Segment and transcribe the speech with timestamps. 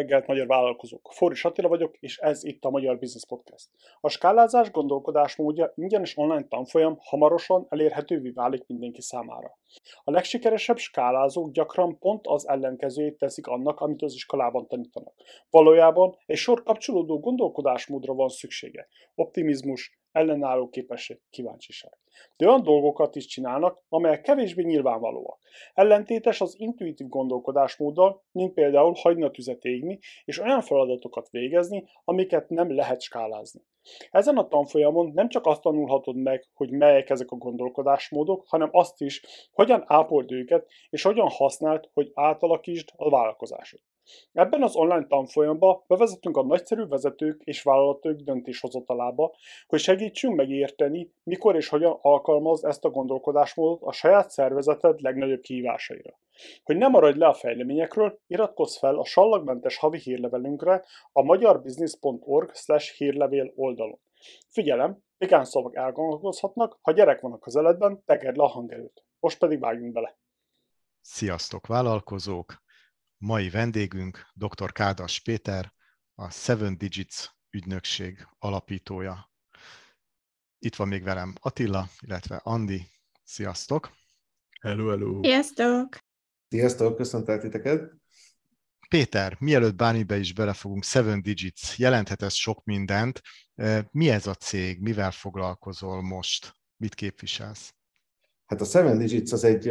[0.00, 1.08] reggelt, magyar vállalkozók!
[1.12, 3.68] Forris Attila vagyok, és ez itt a Magyar Business Podcast.
[4.00, 9.58] A skálázás gondolkodásmódja ingyenes online tanfolyam hamarosan elérhetővé válik mindenki számára.
[10.04, 15.14] A legsikeresebb skálázók gyakran pont az ellenkezőjét teszik annak, amit az iskolában tanítanak.
[15.50, 18.88] Valójában egy sor kapcsolódó gondolkodásmódra van szüksége.
[19.14, 21.92] Optimizmus, ellenálló képesség, kíváncsiság.
[22.36, 25.38] De olyan dolgokat is csinálnak, amelyek kevésbé nyilvánvalóak.
[25.74, 32.48] Ellentétes az intuitív gondolkodásmóddal, mint például hagyni a tüzet égni, és olyan feladatokat végezni, amiket
[32.48, 33.60] nem lehet skálázni.
[34.10, 39.00] Ezen a tanfolyamon nem csak azt tanulhatod meg, hogy melyek ezek a gondolkodásmódok, hanem azt
[39.00, 39.22] is,
[39.52, 43.80] hogyan ápold őket, és hogyan használd, hogy átalakítsd a vállalkozásod.
[44.32, 49.34] Ebben az online tanfolyamban bevezetünk a nagyszerű vezetők és vállalatok döntéshozatalába,
[49.66, 56.18] hogy segítsünk megérteni, mikor és hogyan alkalmaz ezt a gondolkodásmódot a saját szervezeted legnagyobb kihívásaira.
[56.64, 62.52] Hogy ne maradj le a fejleményekről, iratkozz fel a sallagmentes havi hírlevelünkre a magyarbusiness.org
[62.96, 63.98] hírlevél oldalon.
[64.48, 69.04] Figyelem, igán szavak elgondolkozhatnak, ha gyerek van a közeledben, tegedd le a hangerőt.
[69.20, 70.18] Most pedig vágjunk bele.
[71.00, 72.68] Sziasztok vállalkozók!
[73.22, 74.72] Mai vendégünk dr.
[74.72, 75.72] Kádas Péter,
[76.14, 79.30] a Seven Digits ügynökség alapítója.
[80.58, 82.86] Itt van még velem Attila, illetve Andi.
[83.24, 83.92] Sziasztok!
[84.60, 85.22] Hello, hello!
[85.22, 85.98] Sziasztok!
[86.48, 87.92] Sziasztok, köszöntelek titeket!
[88.88, 93.20] Péter, mielőtt bármibe is belefogunk, Seven Digits, jelenthet ez sok mindent.
[93.90, 97.74] Mi ez a cég, mivel foglalkozol most, mit képviselsz?
[98.50, 99.68] Hát a Seven Digits az egy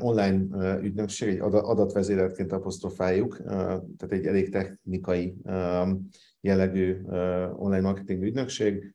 [0.00, 5.36] online ügynökség, egy adatvezéretként apostrofáljuk, tehát egy elég technikai
[6.40, 7.00] jellegű
[7.56, 8.94] online marketing ügynökség.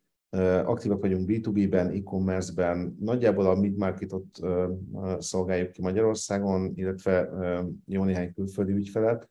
[0.66, 4.40] Aktívak vagyunk B2B-ben, e-commerce-ben, nagyjából a mid-marketot
[5.20, 7.30] szolgáljuk ki Magyarországon, illetve
[7.86, 9.30] jó néhány külföldi ügyfelet,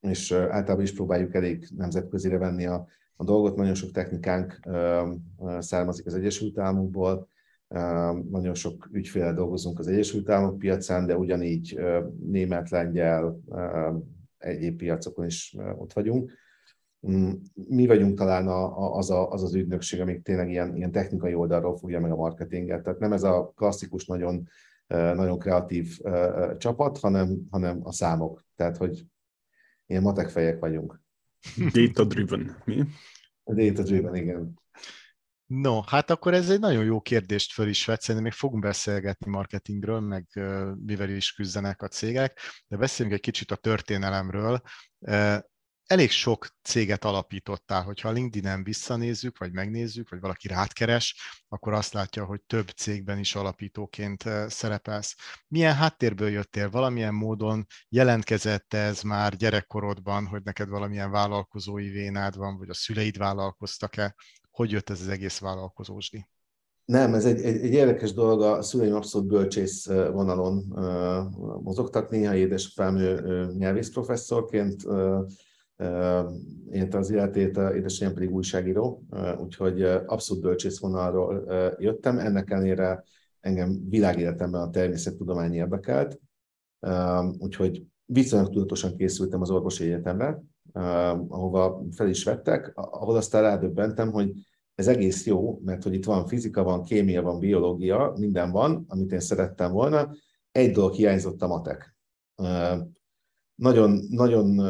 [0.00, 2.86] és általában is próbáljuk elég nemzetközire venni a,
[3.16, 3.56] a dolgot.
[3.56, 4.60] Nagyon sok technikánk
[5.58, 7.28] származik az Egyesült Államokból,
[8.30, 11.80] nagyon sok ügyféle dolgozunk az Egyesült Államok piacán, de ugyanígy
[12.26, 13.40] német, lengyel,
[14.38, 16.32] egyéb piacokon is ott vagyunk.
[17.10, 21.76] Mm, mi vagyunk talán az, a, az az ügynökség, amik tényleg ilyen, ilyen technikai oldalról
[21.76, 22.82] fogja meg a marketinget.
[22.82, 24.48] Tehát nem ez a klasszikus, nagyon,
[24.88, 25.98] nagyon kreatív
[26.58, 28.44] csapat, hanem, hanem a számok.
[28.56, 29.06] Tehát, hogy
[29.86, 31.00] ilyen matek fejek vagyunk.
[31.72, 32.84] Data-driven, mi?
[33.44, 34.54] Data-driven, igen.
[35.46, 39.30] No, hát akkor ez egy nagyon jó kérdést föl is vett, szerintem még fogunk beszélgetni
[39.30, 40.26] marketingről, meg
[40.84, 44.60] mivel is küzdenek a cégek, de beszéljünk egy kicsit a történelemről.
[45.86, 51.16] Elég sok céget alapítottál, hogyha a LinkedIn-en visszanézzük, vagy megnézzük, vagy valaki rád keres,
[51.48, 55.16] akkor azt látja, hogy több cégben is alapítóként szerepelsz.
[55.48, 56.70] Milyen háttérből jöttél?
[56.70, 63.16] Valamilyen módon jelentkezett ez már gyerekkorodban, hogy neked valamilyen vállalkozói vénád van, vagy a szüleid
[63.16, 64.14] vállalkoztak-e?
[64.56, 66.26] Hogy jött ez az egész vállalkozósdi?
[66.84, 70.64] Nem, ez egy, egy, egy érdekes dolog, a szüleim abszolút bölcsész vonalon
[71.62, 74.82] mozogtak, néha édesapám uh, nyelvész professzorként,
[76.70, 79.02] élte az életét, édesanyám pedig újságíró,
[79.38, 81.44] úgyhogy abszolút bölcsész vonalról
[81.78, 83.04] jöttem, ennek ellenére
[83.40, 86.20] engem világéletemben a természettudomány érdekelt,
[87.38, 94.32] úgyhogy viszonylag tudatosan készültem az orvosi egyetemre, ahova fel is vettek, ahol aztán rádöbbentem, hogy
[94.74, 99.12] ez egész jó, mert hogy itt van fizika, van kémia, van biológia, minden van, amit
[99.12, 100.14] én szerettem volna.
[100.52, 101.96] Egy dolog hiányzott a matek.
[103.54, 104.60] Nagyon, nagyon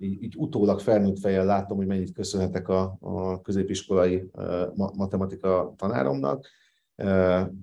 [0.00, 4.30] így, utólag felnőtt fejjel látom, hogy mennyit köszönhetek a, a középiskolai
[4.74, 6.48] matematika tanáromnak,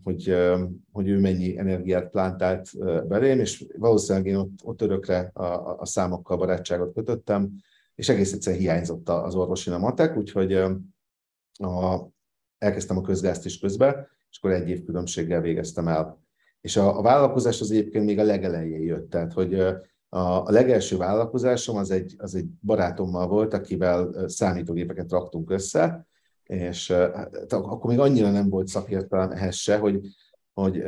[0.04, 0.36] hogy,
[0.92, 2.70] hogy ő mennyi energiát plántált
[3.08, 7.50] belém, és valószínűleg én ott, ott örökre a, a számokkal barátságot kötöttem,
[7.96, 12.12] és egész egyszerűen hiányzott az orvosi a matek, úgyhogy a,
[12.58, 16.20] elkezdtem a közgázt is közbe, és akkor egy év különbséggel végeztem el.
[16.62, 19.60] És a, a vállalkozás az egyébként még a legelején jött, tehát hogy
[20.10, 26.08] a, a legelső vállalkozásom az egy, az egy barátommal volt, akivel számítógépeket raktunk össze,
[26.44, 30.00] és hát, akkor még annyira nem volt szakértelem ehhez se, hogy,
[30.54, 30.84] hogy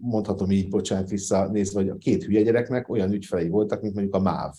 [0.00, 4.14] mondhatom így, bocsánat vissza, nézve, hogy a két hülye gyereknek olyan ügyfelei voltak, mint mondjuk
[4.14, 4.54] a MÁV.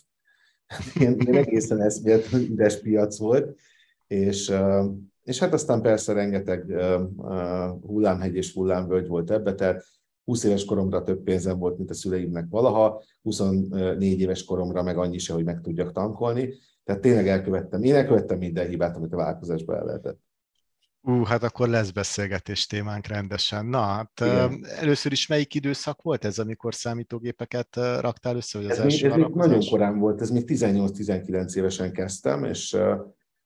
[0.94, 3.57] Ilyen, ilyen egészen eszméletlen üres piac volt,
[4.07, 4.53] és,
[5.23, 6.65] és hát aztán persze rengeteg
[7.81, 9.83] hullámhegy és hullámvölgy volt ebbe, tehát
[10.25, 15.18] 20 éves koromra több pénzem volt, mint a szüleimnek valaha, 24 éves koromra meg annyi
[15.18, 16.53] se, hogy meg tudjak tankolni.
[16.83, 20.19] Tehát tényleg elkövettem, én elkövettem minden hibát, amit a vállalkozásban el lehetett.
[21.03, 23.65] Ú, hát akkor lesz beszélgetés témánk rendesen.
[23.65, 24.65] Na, hát Igen.
[24.80, 29.15] először is melyik időszak volt ez, amikor számítógépeket raktál össze, vagy az ez első még,
[29.15, 32.77] ez még nagyon korán volt, ez még 18-19 évesen kezdtem, és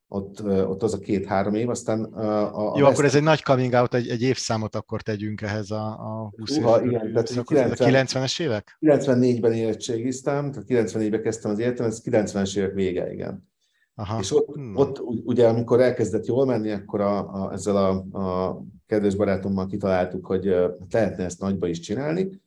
[0.08, 3.72] ott, ott az a két-három év, aztán a, a Jó, akkor ez egy nagy coming
[3.72, 8.40] out, egy, egy évszámot akkor tegyünk ehhez a, a 20 Uha, igen, tehát 90, 90-es
[8.40, 8.76] évek?
[8.80, 13.48] 94-ben érettségiztem, tehát 94-ben kezdtem az életem, ez 90-es évek vége, igen.
[13.98, 14.18] Aha.
[14.18, 14.76] És ott, hmm.
[14.76, 20.26] ott ugye, amikor elkezdett jól menni, akkor a, a, ezzel a, a kedves barátommal kitaláltuk,
[20.26, 20.44] hogy
[20.90, 22.40] lehetne ezt nagyba is csinálni,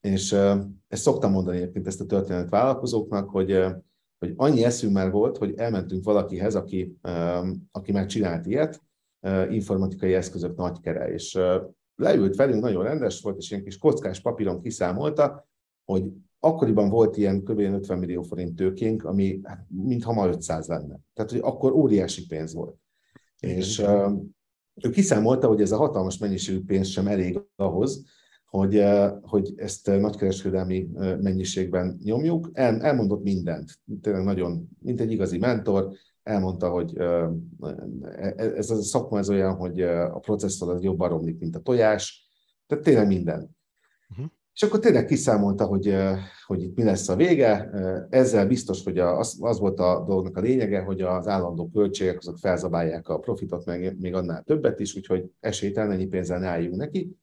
[0.00, 0.32] és
[0.88, 3.64] ezt szoktam mondani egyébként ezt a történet vállalkozóknak, hogy,
[4.18, 6.98] hogy annyi eszünk már volt, hogy elmentünk valakihez, aki,
[7.70, 8.82] aki már csinált ilyet,
[9.50, 11.38] informatikai eszközök nagykere, és
[11.96, 15.48] leült velünk, nagyon rendes volt, és ilyen kis kockás papíron kiszámolta,
[15.84, 16.04] hogy
[16.44, 17.58] akkoriban volt ilyen kb.
[17.58, 21.00] 50 millió forint tőkénk, ami hát, mintha ma 500 lenne.
[21.14, 22.76] Tehát, hogy akkor óriási pénz volt.
[23.40, 23.56] Igen.
[23.56, 24.12] És uh,
[24.82, 28.04] ő kiszámolta, hogy ez a hatalmas mennyiségű pénz sem elég ahhoz,
[28.46, 30.88] hogy, uh, hogy ezt nagykereskedelmi
[31.20, 32.50] mennyiségben nyomjuk.
[32.52, 35.92] El, elmondott mindent, tényleg nagyon, mint egy igazi mentor,
[36.22, 37.30] elmondta, hogy uh,
[38.36, 42.28] ez a szakma ez olyan, hogy a processzor az jobban romlik, mint a tojás,
[42.66, 43.56] tehát tényleg minden.
[44.54, 45.96] És akkor tényleg kiszámolta, hogy,
[46.46, 47.70] hogy itt mi lesz a vége.
[48.10, 52.38] Ezzel biztos, hogy az, az volt a dolognak a lényege, hogy az állandó költségek azok
[52.38, 57.16] felzabálják a profitot, meg még annál többet is, úgyhogy esélytelen ennyi pénzzel ne álljunk neki.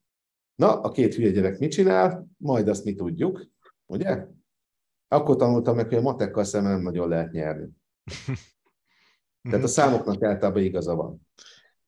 [0.56, 2.28] Na, a két hülye gyerek mit csinál?
[2.38, 3.48] Majd azt mi tudjuk,
[3.86, 4.26] ugye?
[5.08, 7.70] Akkor tanultam meg, hogy a matekkal szemben nem nagyon lehet nyerni.
[9.50, 11.28] Tehát a számoknak általában igaza van.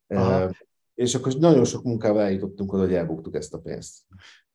[0.07, 0.51] Aha.
[0.93, 3.97] És akkor nagyon sok munkával eljutottunk oda, hogy elbuktuk ezt a pénzt.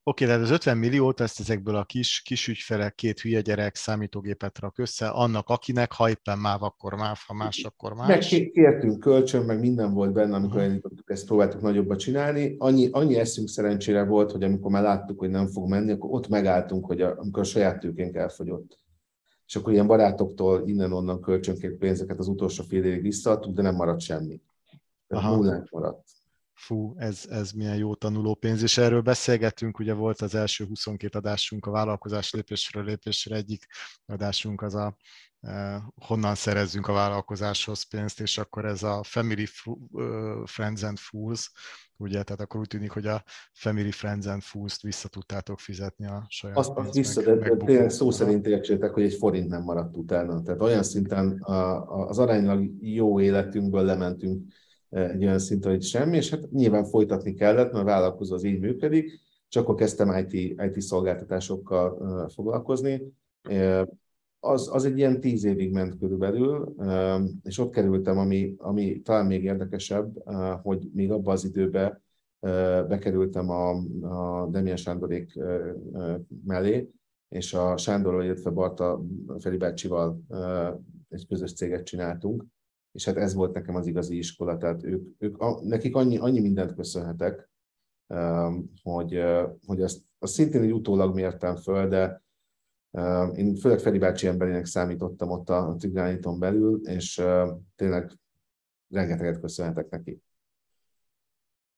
[0.09, 3.75] Oké, okay, tehát az 50 milliót ezt ezekből a kis, kis ügyfelek, két hülye gyerek
[3.75, 8.07] számítógépet rak össze, annak akinek, ha éppen MÁV, akkor MÁV, ha más, akkor más.
[8.09, 10.81] Meg kértünk kölcsön, meg minden volt benne, amikor uh-huh.
[11.07, 12.55] ezt próbáltuk nagyobba csinálni.
[12.59, 16.29] Annyi, annyi eszünk szerencsére volt, hogy amikor már láttuk, hogy nem fog menni, akkor ott
[16.29, 18.79] megálltunk, hogy a, amikor a saját tőkénk elfogyott.
[19.47, 24.01] És akkor ilyen barátoktól innen-onnan kölcsönkért pénzeket az utolsó fél évig visszaadtuk, de nem maradt
[24.01, 24.41] semmi.
[25.09, 26.05] Nullánk maradt
[26.57, 31.67] fú, ez, ez milyen jó tanulópénz, és erről beszélgettünk, ugye volt az első 22 adásunk
[31.67, 33.67] a vállalkozás lépésről lépésre, egyik
[34.07, 34.97] adásunk az a
[35.41, 39.47] eh, honnan szerezzünk a vállalkozáshoz pénzt, és akkor ez a Family
[40.45, 41.51] Friends and Fools,
[41.97, 46.27] ugye, tehát akkor úgy tűnik, hogy a Family Friends and Fools-t vissza tudtátok fizetni a
[46.29, 49.97] saját Azt, azt vissza, meg, de, tényleg szó szerint értsétek, hogy egy forint nem maradt
[49.97, 50.43] utána.
[50.43, 54.53] Tehát olyan szinten a, a, az aránylag jó életünkből lementünk
[54.97, 58.61] egy olyan szinten, hogy semmi, és hát nyilván folytatni kellett, mert a vállalkozó az így
[58.61, 63.13] működik, csak akkor kezdtem IT, IT szolgáltatásokkal foglalkozni.
[64.41, 66.75] Az, az egy ilyen tíz évig ment körülbelül,
[67.43, 70.23] és ott kerültem, ami, ami talán még érdekesebb,
[70.63, 72.03] hogy még abban az időben
[72.89, 73.71] bekerültem a,
[74.01, 75.39] a Demian Sándorék
[76.45, 76.91] mellé,
[77.29, 79.03] és a Sándorral, illetve Barta
[79.39, 80.21] Feri bácsival
[81.09, 82.45] egy közös céget csináltunk,
[82.97, 86.75] és hát ez volt nekem az igazi iskola, tehát ők, ők nekik annyi, annyi mindent
[86.75, 87.51] köszönhetek,
[88.07, 92.23] um, hogy, uh, hogy azt, azt szintén egy utólag mértem föl, de
[92.91, 98.13] um, én főleg Feri bácsi emberének számítottam ott a Tigrániton belül, és uh, tényleg
[98.89, 100.21] rengeteget köszönhetek neki.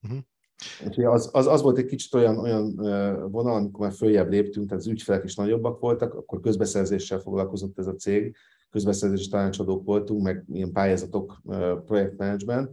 [0.03, 1.13] Uh-huh.
[1.13, 4.85] az, az, az volt egy kicsit olyan, olyan uh, vonal, amikor már följebb léptünk, tehát
[4.85, 8.37] az ügyfelek is nagyobbak voltak, akkor közbeszerzéssel foglalkozott ez a cég,
[8.71, 11.41] közbeszerzési tanácsadók voltunk, meg ilyen pályázatok,
[11.85, 12.71] projektmenedzsment.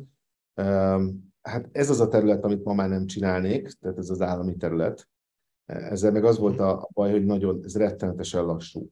[1.42, 5.08] Hát ez az a terület, amit ma már nem csinálnék, tehát ez az állami terület.
[5.66, 8.90] Ezzel meg az volt a baj, hogy nagyon, ez rettenetesen lassú.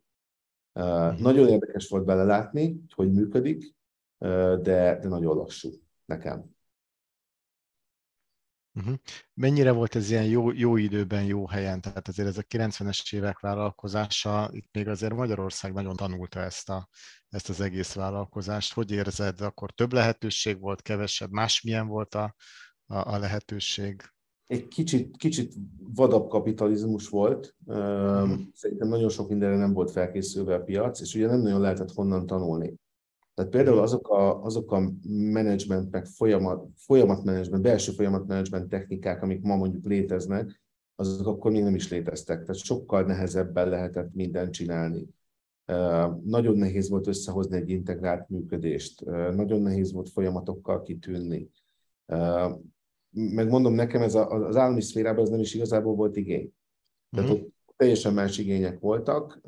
[1.17, 3.75] Nagyon érdekes volt belelátni, hogy működik,
[4.17, 5.69] de, de nagyon lassú
[6.05, 6.52] nekem.
[8.75, 8.95] Uh-huh.
[9.33, 11.81] Mennyire volt ez ilyen jó, jó időben, jó helyen?
[11.81, 16.89] Tehát azért ez a 90-es évek vállalkozása, itt még azért Magyarország nagyon tanulta ezt, a,
[17.29, 18.73] ezt az egész vállalkozást.
[18.73, 22.35] Hogy érzed, akkor több lehetőség volt, kevesebb, másmilyen volt a,
[22.85, 24.01] a, a lehetőség?
[24.45, 25.53] Egy kicsit, kicsit
[25.93, 27.55] vadabb kapitalizmus volt.
[27.65, 28.39] Uh-huh.
[28.53, 32.25] Szerintem nagyon sok mindenre nem volt felkészülve a piac, és ugye nem nagyon lehetett honnan
[32.25, 32.73] tanulni.
[33.33, 33.83] Tehát például mhm.
[33.83, 40.61] azok a, azok a menedzsment, meg folyamat, folyamatmenedzsment, belső folyamatmenedzsment technikák, amik ma mondjuk léteznek,
[40.95, 42.39] azok akkor még nem is léteztek.
[42.39, 45.07] Tehát sokkal nehezebben lehetett mindent csinálni.
[46.23, 51.49] Nagyon nehéz volt összehozni egy integrált működést, nagyon nehéz volt folyamatokkal kitűnni.
[53.09, 56.53] Megmondom nekem, ez az állami szférában ez nem is igazából volt igény.
[57.09, 57.45] Tehát uh-huh.
[57.45, 59.41] ott teljesen más igények voltak,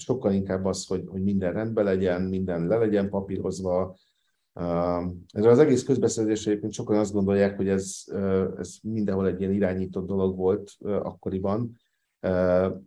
[0.00, 3.96] sokkal inkább az, hogy, hogy minden rendben legyen, minden le legyen papírozva,
[5.32, 8.04] Ezzel az egész közbeszerzésre egyébként sokan azt gondolják, hogy ez,
[8.58, 11.76] ez mindenhol egy ilyen irányított dolog volt akkoriban.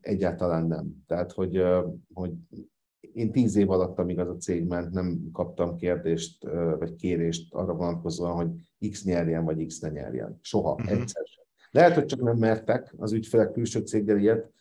[0.02, 1.04] Egyáltalán nem.
[1.08, 1.64] Tehát, hogy,
[2.14, 2.32] hogy
[3.00, 6.44] én tíz év alatt, amíg az a cég ment, nem kaptam kérdést
[6.80, 8.50] vagy kérést arra vonatkozóan, hogy
[8.90, 10.40] X nyerjen, vagy X ne nyerjen.
[10.42, 10.92] Soha, uh-huh.
[10.92, 11.44] egyszer sem.
[11.72, 14.52] Lehet, hogy csak nem mertek az ügyfelek külső céggel ilyet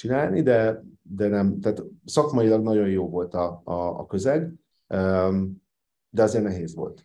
[0.00, 1.60] csinálni, de, de nem.
[1.60, 4.52] Tehát szakmailag nagyon jó volt a, a, a közeg
[6.10, 7.04] de azért nehéz volt.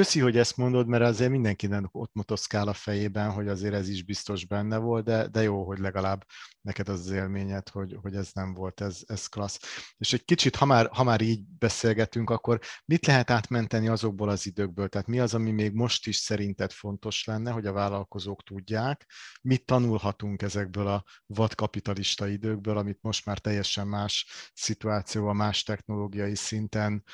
[0.00, 4.04] Köszi, hogy ezt mondod, mert azért mindenkinek ott motoszkál a fejében, hogy azért ez is
[4.04, 6.24] biztos benne volt, de, de jó, hogy legalább
[6.60, 9.58] neked az, az élményed, hogy, hogy ez nem volt, ez, ez klassz.
[9.96, 14.46] És egy kicsit, ha már, ha már így beszélgetünk, akkor mit lehet átmenteni azokból az
[14.46, 14.88] időkből?
[14.88, 19.06] Tehát mi az, ami még most is szerinted fontos lenne, hogy a vállalkozók tudják?
[19.42, 27.04] Mit tanulhatunk ezekből a vadkapitalista időkből, amit most már teljesen más szituációval, más technológiai szinten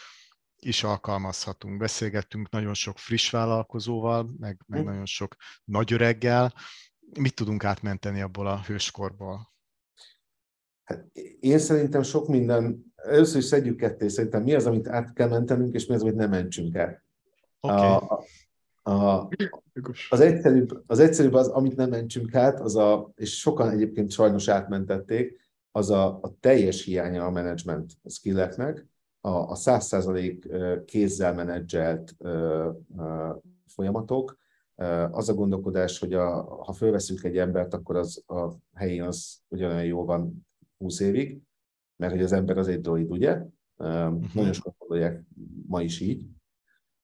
[0.66, 1.78] is alkalmazhatunk.
[1.78, 4.86] Beszélgettünk nagyon sok friss vállalkozóval, meg, meg hm.
[4.86, 6.54] nagyon sok nagyöreggel.
[7.20, 9.54] Mit tudunk átmenteni abból a hőskorból?
[10.84, 11.06] Hát
[11.40, 15.74] én szerintem sok minden, először is szedjük ketté, szerintem mi az, amit át kell mentenünk,
[15.74, 17.04] és mi az, amit nem mentsünk el.
[17.60, 17.78] Okay.
[17.78, 18.24] A,
[18.90, 19.28] a,
[20.08, 24.48] az, egyszerűbb, az egyszerűbb az, amit nem mentsünk át, az a, és sokan egyébként sajnos
[24.48, 28.86] átmentették, az a, a teljes hiánya a management skilleknek,
[29.26, 30.48] a száz százalék
[30.84, 32.16] kézzel menedzselt
[33.66, 34.38] folyamatok,
[35.10, 39.84] az a gondolkodás, hogy a, ha fölveszünk egy embert, akkor az a helyén az ugyanolyan
[39.84, 40.46] jó van
[40.78, 41.40] 20 évig,
[41.96, 43.42] mert hogy az ember az egy droid, ugye?
[43.76, 44.34] Uh-huh.
[44.34, 45.24] Nagyon sokan gondolják
[45.66, 46.24] ma is így,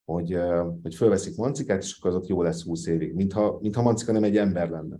[0.05, 0.37] hogy,
[0.81, 4.23] hogy fölveszik mancikát, és akkor az ott jó lesz 20 évig, mintha, mintha mancika nem
[4.23, 4.97] egy ember lenne.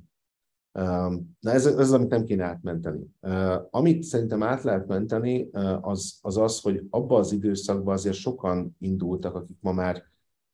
[0.74, 3.10] Na ez, ez az, amit nem kéne átmenteni.
[3.70, 5.50] Amit szerintem át lehet menteni,
[5.82, 10.04] az az, az hogy abban az időszakban azért sokan indultak, akik ma már,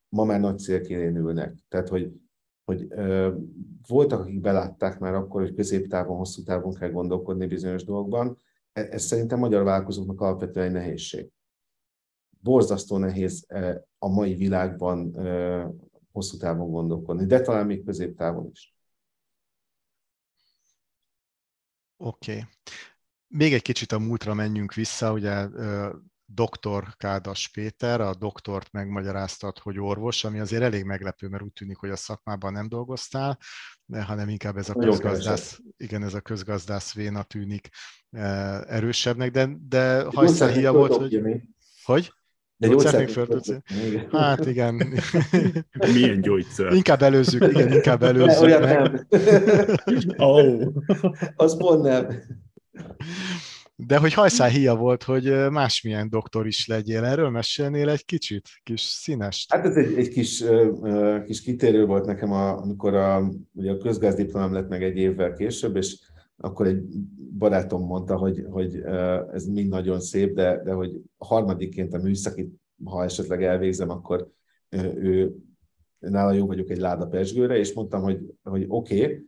[0.09, 1.55] ma már nagy célkérén ülnek.
[1.67, 2.11] Tehát, hogy,
[2.65, 2.87] hogy
[3.87, 8.37] voltak, akik belátták már akkor, hogy középtávon, hosszú távon kell gondolkodni bizonyos dolgokban.
[8.73, 11.31] E, ez szerintem magyar vállalkozóknak alapvetően egy nehézség.
[12.41, 13.45] Borzasztó nehéz
[13.97, 15.17] a mai világban
[16.11, 18.78] hosszú távon gondolkodni, de talán még középtávon is.
[22.01, 22.31] Oké.
[22.31, 22.45] Okay.
[23.27, 25.47] Még egy kicsit a múltra menjünk vissza, ugye
[26.25, 31.77] doktor Kádas Péter, a doktort megmagyaráztat, hogy orvos, ami azért elég meglepő, mert úgy tűnik,
[31.77, 33.39] hogy a szakmában nem dolgoztál,
[33.93, 37.69] hanem inkább ez a közgazdász, igen, ez a közgazdász véna tűnik
[38.67, 41.21] erősebbnek, de, de hajszálhíja volt, hogy...
[41.83, 42.13] Hogy?
[42.59, 44.75] De gyógyszert még Hát igen.
[45.93, 46.73] Milyen gyógyszer?
[46.73, 49.05] Inkább előzzük, igen, inkább előzzük Olyan meg.
[49.09, 50.01] Nem.
[50.29, 50.61] oh.
[51.35, 52.07] Az pont nem.
[53.75, 57.03] De hogy hajszálhíja volt, hogy másmilyen doktor is legyél.
[57.03, 58.49] Erről mesélnél egy kicsit?
[58.63, 59.45] Kis színes?
[59.49, 60.43] Hát ez egy, egy kis,
[61.25, 65.75] kis kitérő volt nekem, a, amikor a, ugye a közgázdiplomám lett meg egy évvel később,
[65.75, 65.97] és
[66.41, 66.83] akkor egy
[67.37, 68.81] barátom mondta, hogy, hogy
[69.33, 72.53] ez mind nagyon szép, de, de hogy harmadikként a műszakit,
[72.83, 74.29] ha esetleg elvégzem, akkor
[74.95, 75.35] ő,
[75.99, 79.27] nála jó vagyok egy láda pesgőre, és mondtam, hogy, hogy oké, okay,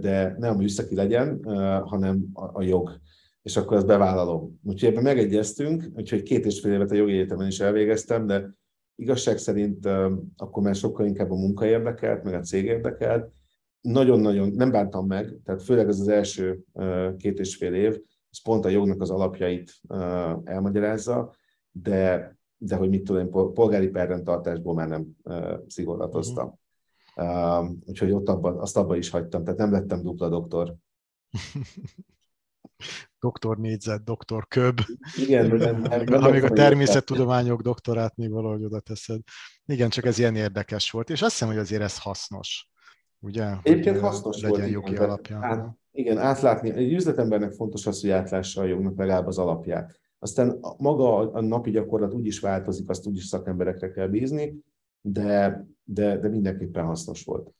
[0.00, 1.44] de ne a műszaki legyen,
[1.84, 3.00] hanem a, a jog.
[3.42, 4.60] És akkor ezt bevállalom.
[4.62, 8.54] Úgyhogy ebben megegyeztünk, úgyhogy két és fél évet a jogi egyetemen is elvégeztem, de
[8.94, 9.86] igazság szerint
[10.36, 13.32] akkor már sokkal inkább a munka érdekelt, meg a cég érdekelt,
[13.80, 16.60] nagyon-nagyon nem bántam meg, tehát főleg ez az első
[17.16, 19.80] két és fél év, ez pont a jognak az alapjait
[20.44, 21.34] elmagyarázza,
[21.70, 25.06] de, de hogy mit tudom, polgári perrendtartásból már nem
[25.66, 26.58] szigorlatoztam.
[27.16, 27.70] Uh-huh.
[27.84, 30.74] Úgyhogy ott abban, azt abban is hagytam, tehát nem lettem dupla doktor.
[33.20, 34.80] doktor négyzet, doktor köb.
[35.16, 39.20] Igen, nem, nem, nem amíg a természettudományok doktorát még valahogy oda teszed.
[39.64, 42.69] Igen, csak ez ilyen érdekes volt, és azt hiszem, hogy azért ez hasznos.
[43.20, 43.44] Ugye?
[43.62, 44.72] Egyébként hasznos legyen volt.
[44.72, 45.38] jogi alapja.
[45.42, 46.70] Át, igen, átlátni.
[46.70, 49.98] Egy üzletembernek fontos az, hogy átlássa a jognak legalább az alapját.
[50.18, 54.64] Aztán maga a napi gyakorlat úgy is változik, azt úgyis szakemberekre kell bízni,
[55.00, 57.54] de, de, de mindenképpen hasznos volt.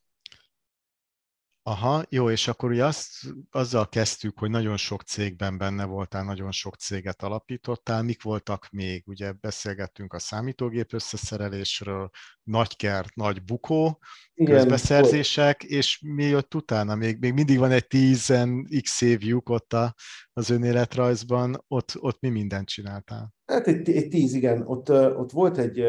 [1.71, 3.09] Aha, jó, és akkor ugye azt,
[3.51, 8.03] azzal kezdtük, hogy nagyon sok cégben benne voltál, nagyon sok céget alapítottál.
[8.03, 9.03] Mik voltak még?
[9.07, 12.11] Ugye beszélgettünk a számítógép összeszerelésről,
[12.43, 13.99] nagy kert, nagy bukó,
[14.35, 15.73] Igen, közbeszerzések, volt.
[15.73, 16.95] és mi jött utána?
[16.95, 19.95] Még, még mindig van egy tízen x évjuk ott a,
[20.33, 23.35] az önéletrajzban, ott, ott mi mindent csináltál?
[23.47, 24.63] Hát egy, egy tíz, igen.
[24.67, 25.83] Ott, ott volt egy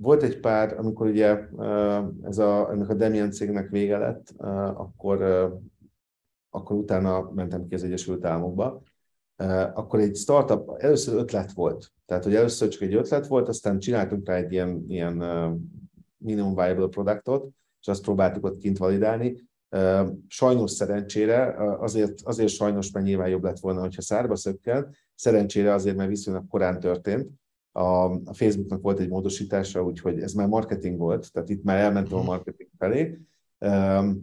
[0.00, 1.38] volt egy pár, amikor ugye
[2.22, 4.34] ez a, ennek a Demian cégnek vége lett,
[4.74, 5.22] akkor,
[6.50, 8.82] akkor utána mentem ki az Egyesült Államokba.
[9.74, 11.92] akkor egy startup először ötlet volt.
[12.06, 15.14] Tehát, hogy először csak egy ötlet volt, aztán csináltunk rá egy ilyen, ilyen
[16.16, 17.48] minimum viable productot,
[17.80, 19.48] és azt próbáltuk ott kint validálni.
[20.26, 25.96] Sajnos szerencsére, azért, azért sajnos, mert nyilván jobb lett volna, hogyha szárba szökken, szerencsére azért,
[25.96, 27.39] mert viszonylag korán történt.
[27.72, 32.20] A, Facebooknak volt egy módosítása, úgyhogy ez már marketing volt, tehát itt már elmentem a
[32.20, 32.28] mhm.
[32.28, 33.18] marketing felé,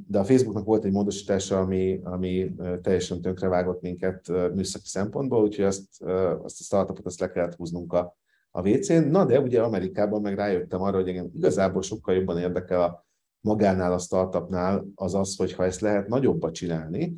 [0.08, 6.04] de a Facebooknak volt egy módosítása, ami, ami teljesen tönkrevágott minket műszaki szempontból, úgyhogy azt,
[6.44, 8.18] azt a startupot azt le kellett húznunk a,
[8.52, 9.08] a WC-n.
[9.10, 13.06] Na, de ugye Amerikában meg rájöttem arra, hogy engem igazából sokkal jobban érdekel a
[13.40, 17.18] magánál, a startupnál az az, hogy ha ezt lehet nagyobbat csinálni,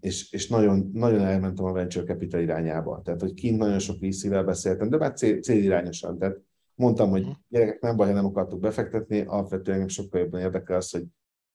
[0.00, 3.00] és, és nagyon, nagyon elmentem a venture capital irányába.
[3.04, 6.18] Tehát, hogy kint nagyon sok VC-vel beszéltem, de már cél, célirányosan.
[6.18, 6.36] Tehát
[6.74, 7.30] mondtam, hogy mhm.
[7.48, 11.04] gyerekek, nem baj, ha nem akartuk befektetni, alapvetően sokkal jobban érdekel az, hogy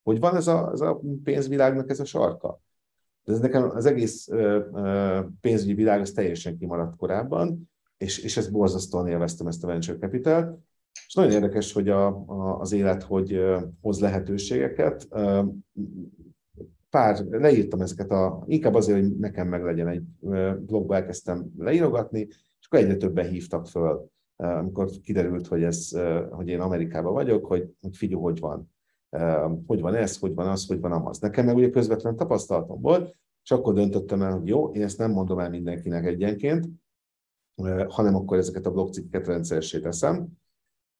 [0.04, 2.62] hogy van ez a, ez a pénzvilágnak ez a sarka.
[3.24, 4.28] De ez nekem az egész
[5.42, 10.64] pénzügyi világ az teljesen kimaradt korábban, és, és ezt borzasztóan élveztem ezt a venture capital.
[11.08, 13.42] És nagyon érdekes, hogy a, a, az élet hogy
[13.82, 15.08] hoz lehetőségeket.
[16.92, 20.04] Pár, leírtam ezeket, a, inkább azért, hogy nekem meg legyen egy
[20.60, 22.20] blogba elkezdtem leírogatni,
[22.60, 25.90] és akkor egyre többen hívtak föl, amikor kiderült, hogy, ez,
[26.30, 28.72] hogy én Amerikában vagyok, hogy, hogy figyelj, hogy van.
[29.68, 31.20] Hogy van ez, hogy van az, hogy van az.
[31.20, 35.12] Nekem meg ugye közvetlen tapasztalatom volt, és akkor döntöttem el, hogy jó, én ezt nem
[35.12, 36.68] mondom el mindenkinek egyenként,
[37.88, 40.28] hanem akkor ezeket a blogcikkeket rendszeressé teszem.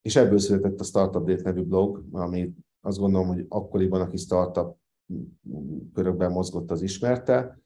[0.02, 4.76] És ebből született a Startup Date nevű blog, ami azt gondolom, hogy akkoriban, aki startup
[5.94, 7.60] körökben mozgott, az ismerte,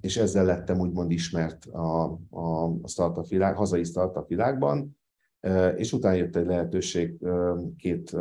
[0.00, 4.96] és ezzel lettem úgymond ismert a, a startup világ, hazai startup világban,
[5.76, 7.18] és utána jött egy lehetőség
[7.76, 8.16] két,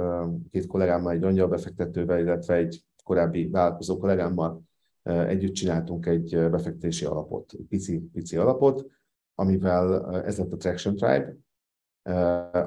[0.51, 4.61] két kollégámmal, egy angyal befektetővel, illetve egy korábbi vállalkozó kollégámmal
[5.03, 8.85] együtt csináltunk egy befektetési alapot, pici, pici alapot,
[9.35, 11.35] amivel ez lett a Traction Tribe,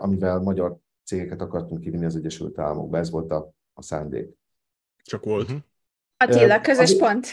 [0.01, 2.99] amivel magyar cégeket akartunk kivinni az Egyesült Államokba.
[2.99, 4.35] Ez volt a, a szándék.
[5.07, 5.45] Csak volt.
[5.45, 5.61] Uh-huh.
[6.17, 7.27] Attila, közös uh, pont.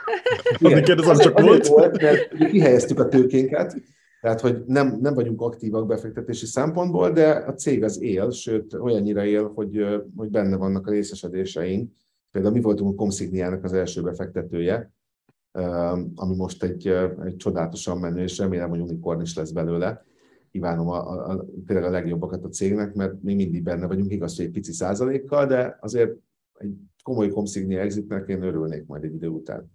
[0.58, 1.66] Igen, kérdezem, csak volt.
[1.66, 3.76] volt, mert kihelyeztük a tőkénket,
[4.20, 9.24] tehát, hogy nem, nem vagyunk aktívak befektetési szempontból, de a cég az él, sőt, olyannyira
[9.24, 9.84] él, hogy,
[10.16, 11.92] hogy benne vannak a részesedéseink.
[12.30, 14.92] Például mi voltunk a Comsigniának az első befektetője,
[16.14, 16.88] ami most egy,
[17.24, 20.04] egy csodálatosan menő, és remélem, hogy unikorn is lesz belőle.
[20.50, 24.36] Kívánom a, a, a, tényleg a legjobbakat a cégnek, mert mi mindig benne vagyunk, igaz,
[24.36, 26.12] hogy egy pici százalékkal, de azért
[26.58, 29.72] egy komoly Comsignia exitnek én örülnék majd egy idő után.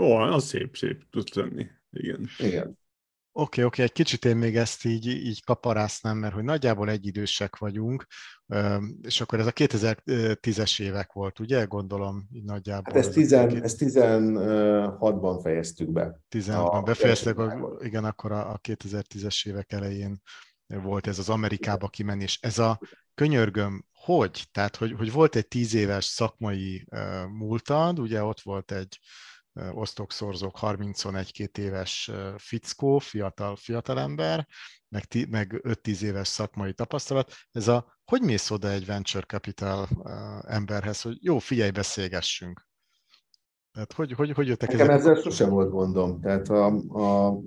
[0.00, 1.66] Ó, az szép, szép tud tenni.
[1.90, 2.28] Igen.
[2.38, 2.78] Igen.
[3.32, 6.90] Oké, okay, oké, okay, egy kicsit én még ezt így, így kaparásznám, mert hogy nagyjából
[6.90, 8.06] egyidősek vagyunk,
[9.02, 11.64] és akkor ez a 2010-es évek volt, ugye?
[11.64, 12.94] Gondolom, így nagyjából.
[12.94, 16.20] Hát ezt, 10, ezt 16-ban fejeztük be.
[16.30, 17.36] 16-ban befejeztek,
[17.80, 20.22] igen, akkor a, a 2010-es évek elején
[20.66, 22.38] volt ez az Amerikába kimenés.
[22.42, 22.78] Ez a
[23.14, 23.84] könyörgöm,
[24.16, 24.44] hogy?
[24.52, 28.98] Tehát, hogy, hogy volt egy tíz éves szakmai uh, múltad, ugye ott volt egy
[29.72, 34.46] osztokszorzók 31-2 éves fickó, fiatal, fiatalember,
[34.88, 37.32] meg, meg 5-10 éves szakmai tapasztalat.
[37.52, 39.88] Ez a, hogy mész oda egy venture capital
[40.46, 42.66] emberhez, hogy jó, figyelj, beszélgessünk.
[43.72, 45.00] Tehát hogy, hogy, hogy jöttek Nekem ezek?
[45.00, 46.20] ezzel sosem volt gondom.
[46.20, 47.38] Tehát a, a,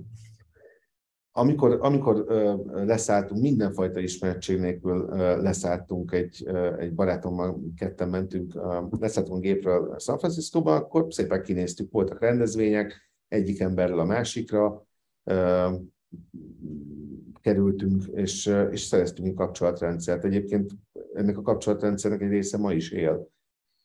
[1.32, 2.26] amikor, amikor
[2.74, 5.06] leszálltunk, mindenfajta ismertség nélkül
[5.42, 8.54] leszálltunk egy, egy barátommal, ketten mentünk,
[9.00, 14.86] leszálltunk gépről San Francisco-ba, akkor szépen kinéztük, voltak rendezvények, egyik emberrel a másikra
[17.42, 20.26] kerültünk, és, és szereztünk kapcsolatrendszert.
[20.26, 20.72] Egyébként
[21.14, 23.30] ennek a kapcsolatrendszernek egy része ma is él.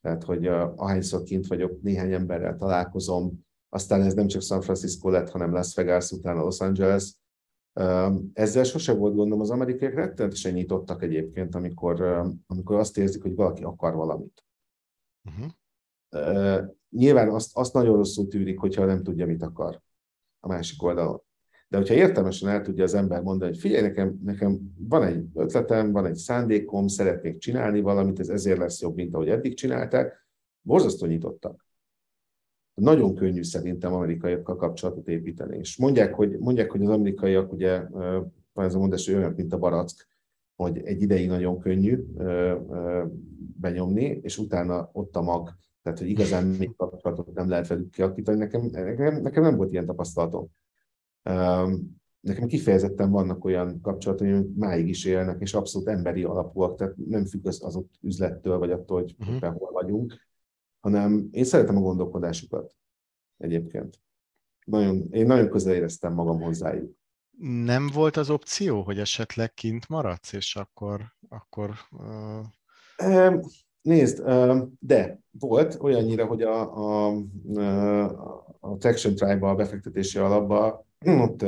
[0.01, 5.31] Tehát, hogy ahányszor kint vagyok, néhány emberrel találkozom, aztán ez nem csak San Francisco lett,
[5.31, 7.15] hanem Las Vegas, utána Los Angeles,
[8.33, 12.01] ezzel sose volt gondom, az amerikaiak rettenetesen nyitottak egyébként, amikor,
[12.47, 14.45] amikor azt érzik, hogy valaki akar valamit.
[15.25, 16.65] Uh-huh.
[16.91, 19.83] Nyilván azt, azt nagyon rosszul tűrik, hogyha nem tudja, mit akar
[20.41, 21.21] a másik oldalon.
[21.69, 25.93] De hogyha értelmesen el tudja az ember mondani, hogy figyelj, nekem, nekem van egy ötletem,
[25.93, 30.27] van egy szándékom, szeretnék csinálni valamit, ez ezért lesz jobb, mint ahogy eddig csinálták,
[30.61, 31.66] borzasztó nyitottak
[32.85, 35.59] nagyon könnyű szerintem amerikaiakkal kapcsolatot építeni.
[35.59, 37.83] És mondják, hogy, mondják, hogy az amerikaiak ugye,
[38.53, 40.09] van ez a mondás, hogy olyan, mint a barack,
[40.57, 42.05] hogy egy ideig nagyon könnyű
[43.61, 45.57] benyomni, és utána ott a mag.
[45.83, 48.39] Tehát, hogy igazán még kapcsolatot nem lehet velük kialakítani.
[48.39, 50.49] Nekem, nekem, nekem nem volt ilyen tapasztalatom.
[52.21, 57.25] Nekem kifejezetten vannak olyan kapcsolatok, hogy máig is élnek, és abszolút emberi alapúak, tehát nem
[57.25, 59.57] függ az, az ott üzlettől, vagy attól, hogy uh-huh.
[59.57, 60.15] hol vagyunk,
[60.87, 62.77] hanem én szeretem a gondolkodásukat
[63.37, 64.01] egyébként.
[64.65, 66.97] nagyon, én nagyon közel éreztem magam hozzájuk.
[67.65, 73.43] Nem volt az opció, hogy esetleg kint maradsz, és akkor, akkor uh...
[73.81, 74.23] Nézd,
[74.79, 77.17] de volt olyannyira, hogy a, a,
[78.61, 80.87] a Traction Tribe-ba, a befektetési alapba,
[81.27, 81.45] ott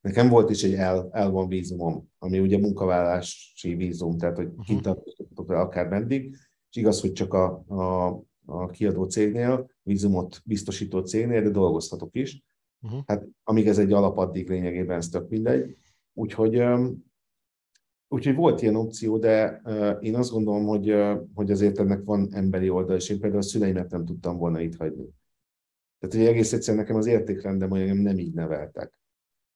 [0.00, 4.64] nekem volt is egy L, L1 vízumom, ami ugye munkavállási vízum, tehát hogy uh-huh.
[4.64, 4.86] kint
[5.46, 6.36] akár meddig,
[6.70, 12.42] és igaz, hogy csak a, a, a kiadó cégnél, vízumot biztosító cégnél, de dolgozhatok is.
[12.80, 13.00] Uh-huh.
[13.06, 15.76] Hát amíg ez egy alap, addig lényegében ez tök mindegy.
[16.12, 16.62] Úgyhogy,
[18.08, 19.62] úgyhogy volt ilyen opció, de
[20.00, 20.94] én azt gondolom, hogy,
[21.34, 24.76] hogy azért ennek van emberi oldal, és én például a szüleimet nem tudtam volna itt
[24.76, 25.08] hagyni.
[25.98, 29.00] Tehát, hogy egész egyszerűen nekem az értékrendem, hogy engem nem így neveltek.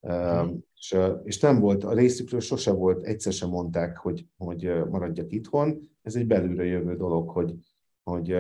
[0.01, 0.57] Uh-huh.
[0.75, 5.81] És, és nem volt, a részükről sose volt, egyszer sem mondták, hogy, hogy maradjak itthon.
[6.03, 7.55] Ez egy belülre jövő dolog, hogy,
[8.11, 8.37] hogy,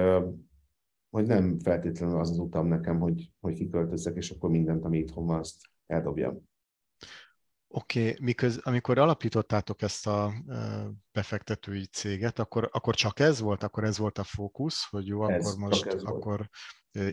[1.11, 5.27] hogy nem feltétlenül az az utam nekem, hogy, hogy kiköltözzek, és akkor mindent, ami itthon
[5.27, 6.49] van, azt eldobjam.
[7.69, 10.33] Oké, okay, miköz, amikor alapítottátok ezt a
[11.13, 15.47] befektetői céget, akkor, akkor csak ez volt, akkor ez volt a fókusz, hogy jó, ez,
[15.47, 16.49] akkor most akkor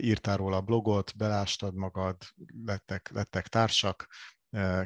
[0.00, 2.16] írtál róla a blogot, belástad magad,
[2.64, 4.06] lettek, lettek társak,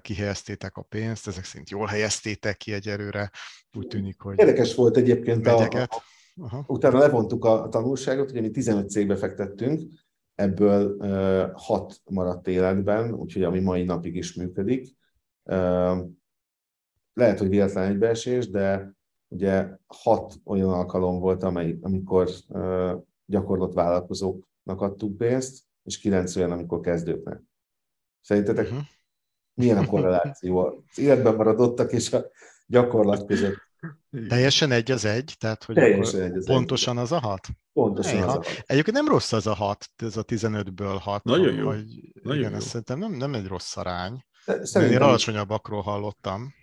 [0.00, 3.31] kihelyeztétek a pénzt, ezek szerint jól helyeztétek ki egyelőre,
[3.76, 4.38] úgy tűnik, hogy...
[4.38, 5.88] Érdekes volt egyébként a, a,
[6.40, 6.64] Aha.
[6.66, 9.83] Utána levontuk a tanulságot, ugye mi 15 cégbe fektettünk,
[10.35, 14.96] ebből uh, 6 maradt életben, úgyhogy ami mai napig is működik.
[15.42, 15.98] Uh,
[17.12, 18.94] lehet, hogy véletlen egybeesés, de
[19.29, 22.92] ugye hat olyan alkalom volt, amely, amikor uh,
[23.27, 27.42] gyakorlott vállalkozóknak adtuk pénzt, és kilenc olyan, amikor kezdőknek.
[28.20, 28.83] Szerintetek uh-huh.
[29.55, 32.27] milyen a korreláció az életben maradottak és a
[32.66, 33.67] gyakorlat között?
[34.29, 35.35] Teljesen egy az egy?
[35.38, 37.03] Tehát, hogy Teljesen egy az pontosan egy.
[37.03, 37.47] az a hat?
[37.73, 38.27] Pontosan Ejha.
[38.27, 38.47] az a hat.
[38.67, 41.25] Egyébként nem rossz az a hat, ez a 15-ből hat.
[41.25, 41.64] Nagyon jó.
[41.64, 41.85] Vagy,
[42.23, 42.57] Nagyon igen, jó.
[42.57, 44.25] ezt szerintem nem, nem egy rossz arány.
[44.45, 45.03] Szerintem...
[45.03, 46.55] Én alacsonyabbakról hallottam.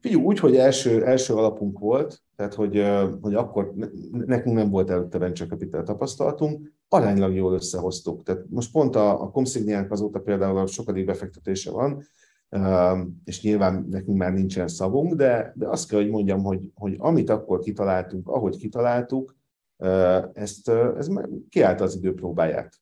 [0.00, 2.86] Figyelj, úgy, hogy első, első alapunk volt, tehát hogy,
[3.20, 3.72] hogy akkor
[4.10, 8.22] nekünk nem volt előtte venture capital tapasztalatunk, aránylag jól összehoztuk.
[8.22, 12.04] Tehát most pont a, a Comsigniánk azóta például sokadik befektetése van,
[13.24, 17.30] és nyilván nekünk már nincsen szavunk, de, de azt kell, hogy mondjam, hogy, hogy amit
[17.30, 19.36] akkor kitaláltunk, ahogy kitaláltuk,
[20.32, 21.08] ezt, ez
[21.48, 22.76] kiállt az idő próbáját.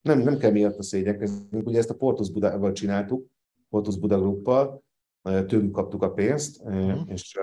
[0.00, 3.26] Nem, nem kell miatt a szégyenkeznünk, ugye ezt a Portus Budával csináltuk,
[3.68, 4.84] Portus Buda Gruppal,
[5.22, 7.00] tőlük kaptuk a pénzt, uh-huh.
[7.06, 7.38] és,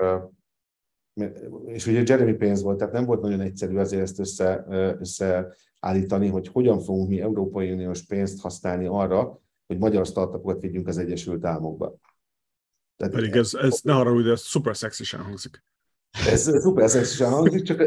[1.65, 4.65] és ugye Jeremy pénz volt, tehát nem volt nagyon egyszerű azért ezt össze,
[4.99, 10.97] összeállítani, hogy hogyan fogunk mi Európai Uniós pénzt használni arra, hogy magyar startupokat vigyünk az
[10.97, 11.95] Egyesült Államokba.
[12.97, 15.63] Tehát Pedig ez, ez ne arra, hogy ez szuper szexisen hangzik.
[16.27, 17.79] Ez szuper szexisen hangzik, csak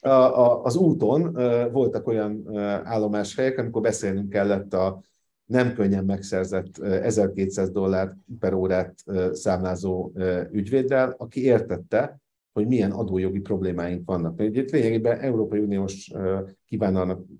[0.00, 1.32] a, a, az úton
[1.72, 5.02] voltak olyan állomáshelyek, amikor beszélnünk kellett a
[5.44, 8.94] nem könnyen megszerzett 1200 dollár per órát
[9.32, 10.12] számlázó
[10.50, 12.20] ügyvéddel, aki értette,
[12.54, 14.36] hogy milyen adójogi problémáink vannak.
[14.36, 16.10] Mert ugye lényegében Európai Uniós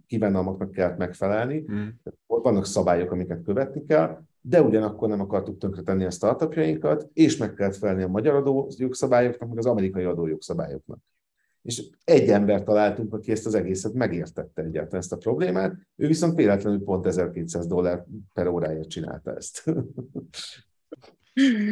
[0.06, 1.86] kívánalmaknak kellett megfelelni, mm.
[2.26, 7.76] vannak szabályok, amiket követni kell, de ugyanakkor nem akartuk tönkretenni a startupjainkat, és meg kellett
[7.76, 10.98] felelni a magyar adójogszabályoknak, meg az amerikai adójogszabályoknak.
[11.62, 16.34] És egy ember találtunk, aki ezt az egészet megértette egyáltalán ezt a problémát, ő viszont
[16.34, 19.64] véletlenül pont 1200 dollár per óráért csinálta ezt.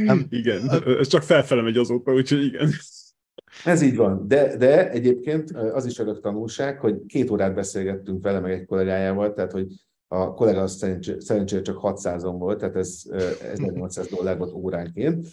[0.04, 2.70] Nem, igen, ez csak felfele megy azóta, úgyhogy igen.
[3.64, 8.40] Ez így van, de, de egyébként az is örök tanulság, hogy két órát beszélgettünk vele,
[8.40, 9.66] meg egy kollégájával, tehát hogy
[10.08, 10.86] a kollega az
[11.18, 13.02] szerencsére csak 600-on volt, tehát ez
[13.40, 15.26] 1800 dollár volt óránként.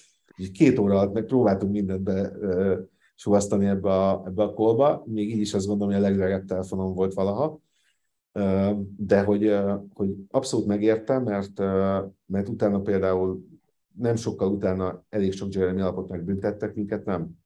[0.54, 2.32] Két óra alatt meg próbáltunk mindent be
[3.16, 6.94] suvasztani ebbe a, ebbe a kolba, még így is azt gondolom, hogy a legdrágább telefonom
[6.94, 7.62] volt valaha,
[8.98, 9.56] de hogy,
[9.94, 11.60] hogy abszolút megértem, mert,
[12.26, 13.46] mert utána például
[13.96, 17.39] nem sokkal utána elég sok Jeremy alapot megbüntettek, minket nem.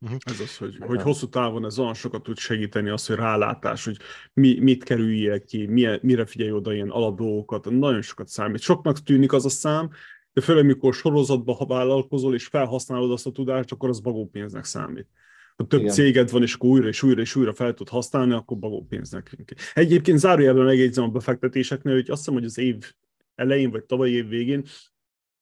[0.00, 0.18] Uh-huh.
[0.24, 3.96] Ez az, hogy, hogy hosszú távon ez olyan sokat tud segíteni, az, hogy rálátás, hogy
[4.32, 8.60] mi, mit kerüljél ki, milyen, mire figyelj oda ilyen alapdolgokat, nagyon sokat számít.
[8.60, 9.90] Soknak tűnik az a szám,
[10.32, 15.08] de főleg, mikor sorozatba ha vállalkozol és felhasználod azt a tudást, akkor az bagópénznek számít.
[15.56, 15.92] Ha több Igen.
[15.92, 19.36] céged van, és akkor újra és újra és újra fel tud használni, akkor bagópénznek.
[19.74, 22.94] Egyébként zárójelben megjegyzem a befektetéseknél, hogy azt hiszem, hogy az év
[23.34, 24.64] elején vagy tavalyi év végén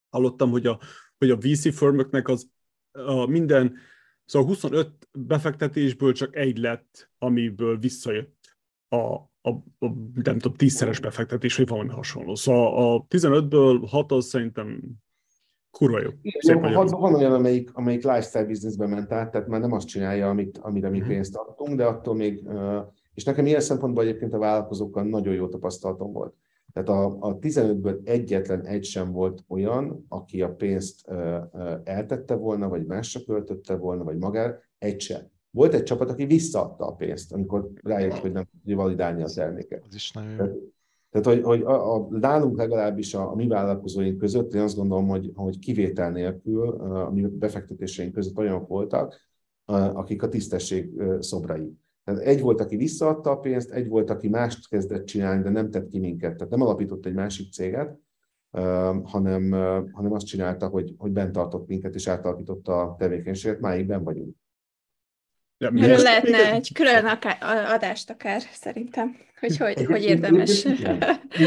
[0.08, 0.78] hallottam, hogy a,
[1.18, 2.50] hogy a VC firmöknek az
[2.92, 3.76] a minden
[4.24, 8.56] Szóval 25 befektetésből csak egy lett, amiből visszajött
[8.88, 8.96] a,
[9.40, 9.86] a, a
[10.22, 12.34] nem tudom, tízszeres befektetés, vagy valami hasonló.
[12.34, 14.80] Szóval a 15-ből 6 az szerintem
[15.70, 16.10] kurva jó.
[16.38, 20.28] Szép van, van olyan, amelyik, amelyik lifestyle businessbe ment át, tehát már nem azt csinálja,
[20.28, 21.08] amit, amire mi mhm.
[21.08, 22.48] pénzt adtunk, de attól még,
[23.14, 26.34] és nekem ilyen szempontból egyébként a vállalkozókkal nagyon jó tapasztalatom volt.
[26.72, 31.08] Tehát a, a 15-ből egyetlen egy sem volt olyan, aki a pénzt
[31.84, 35.20] eltette volna, vagy másra költötte volna, vagy magára, egy sem.
[35.50, 39.84] Volt egy csapat, aki visszaadta a pénzt, amikor rájött, hogy nem tudja validálni a terméket.
[39.88, 40.36] Ez is nagyon jó.
[40.36, 40.54] Tehát,
[41.10, 45.08] tehát hogy, hogy a, a, nálunk legalábbis a, a mi vállalkozóink között, én azt gondolom,
[45.08, 49.20] hogy, hogy kivétel nélkül a mi befektetéseink között olyanok voltak,
[49.64, 51.76] akik a tisztesség szobrai.
[52.04, 55.70] Tehát egy volt, aki visszaadta a pénzt, egy volt, aki mást kezdett csinálni, de nem
[55.70, 56.36] tett ki minket.
[56.36, 57.98] Tehát nem alapított egy másik céget,
[59.02, 59.50] hanem,
[59.92, 63.60] hanem azt csinálta, hogy, hogy bent tartott minket, és átalakította a tevékenységet.
[63.60, 64.36] Máig ben vagyunk.
[65.58, 67.36] Ja, Erről lehetne egy külön akár,
[67.74, 70.64] adást akár, szerintem, hogy hogy, hogy érdemes.
[70.64, 70.98] Igen,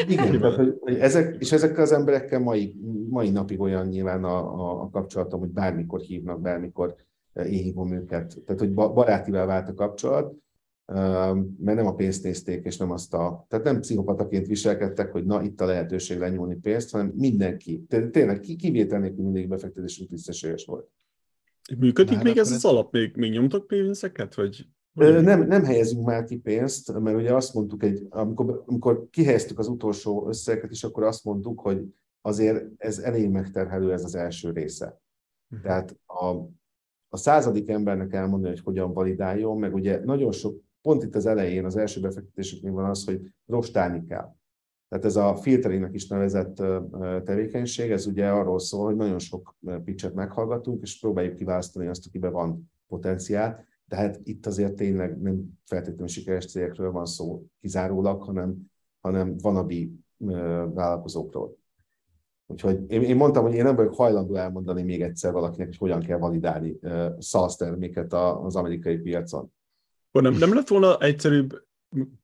[0.08, 2.76] igen tehát, hogy, hogy ezek, és ezekkel az emberekkel mai,
[3.10, 6.96] mai napig olyan nyilván a, a, a kapcsolatom, hogy bármikor hívnak, bármikor
[7.34, 8.36] én hívom őket.
[8.46, 10.34] Tehát, hogy barátival vált a kapcsolat,
[11.58, 13.46] mert nem a pénzt nézték, és nem azt a...
[13.50, 19.00] Tehát nem pszichopataként viselkedtek, hogy na, itt a lehetőség lenyúlni pénzt, hanem mindenki, tényleg kivétel
[19.00, 20.90] nélkül mindig befektetésünk tisztességes volt.
[21.78, 22.92] Működik Már még ez az alap?
[22.92, 24.36] Még, még nyomtok pénzeket?
[24.36, 24.68] Vagy...
[24.96, 29.68] Nem, nem helyezünk már ki pénzt, mert ugye azt mondtuk, egy, amikor, amikor kihelyeztük az
[29.68, 31.82] utolsó összeget is, akkor azt mondtuk, hogy
[32.22, 35.02] azért ez elég megterhelő ez az első része.
[35.50, 35.68] Uh-huh.
[35.68, 36.26] Tehát a,
[37.10, 41.66] a századik embernek elmondani, hogy hogyan validáljon, meg ugye nagyon sok pont itt az elején,
[41.66, 44.36] az első befektetéseknél van az, hogy rostálni kell.
[44.90, 46.56] Tehát ez a filteringnek is nevezett
[47.24, 52.32] tevékenység, ez ugye arról szól, hogy nagyon sok pitchet meghallgatunk, és próbáljuk kiválasztani azt, akiben
[52.32, 58.72] van potenciál, de hát itt azért tényleg nem feltétlenül sikeres cégekről van szó kizárólag, hanem,
[59.02, 59.92] hanem vanabi
[60.74, 61.58] vállalkozókról.
[62.48, 66.00] Úgyhogy én, én mondtam, hogy én nem vagyok hajlandó elmondani még egyszer valakinek, hogy hogyan
[66.00, 66.80] kell validálni
[67.20, 69.54] SaaS terméket az amerikai piacon.
[70.22, 71.64] Nem, nem lett volna egyszerűbb,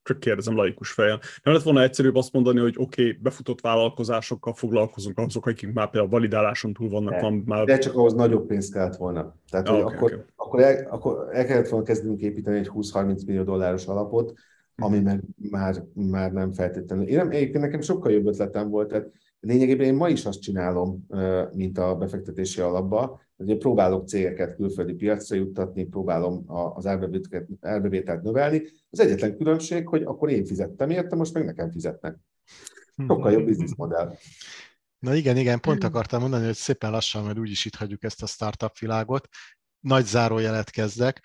[0.04, 4.54] csak kérdezem laikus fejjel, nem lett volna egyszerűbb azt mondani, hogy oké, okay, befutott vállalkozásokkal
[4.54, 7.13] foglalkozunk, azok, akik már például validáláson túl vannak.
[7.13, 7.65] De, van már...
[7.65, 9.36] de csak ahhoz nagyobb pénzt kellett volna.
[9.49, 10.25] Tehát ah, okay, akkor, okay.
[10.36, 14.34] Akkor, el, akkor el kellett volna kezdenünk építeni egy 20-30 millió dolláros alapot,
[14.75, 15.06] ami mhm.
[15.06, 17.08] meg már, már nem feltétlenül.
[17.08, 21.06] Én nem, egyébként nekem sokkal jobb ötletem volt, tehát lényegében én ma is azt csinálom,
[21.54, 26.43] mint a befektetési alapba, hogy próbálok cégeket külföldi piacra juttatni, próbálom
[26.75, 26.86] az
[27.62, 28.62] árbevételt növelni.
[28.89, 32.17] Az egyetlen különbség, hogy akkor én fizettem érte, most meg nekem fizetnek.
[33.08, 34.15] Sokkal jobb bizniszmodell.
[34.99, 38.25] Na igen, igen, pont akartam mondani, hogy szépen lassan, mert úgyis itt hagyjuk ezt a
[38.25, 39.27] startup világot.
[39.80, 41.21] Nagy zárójelet kezdek.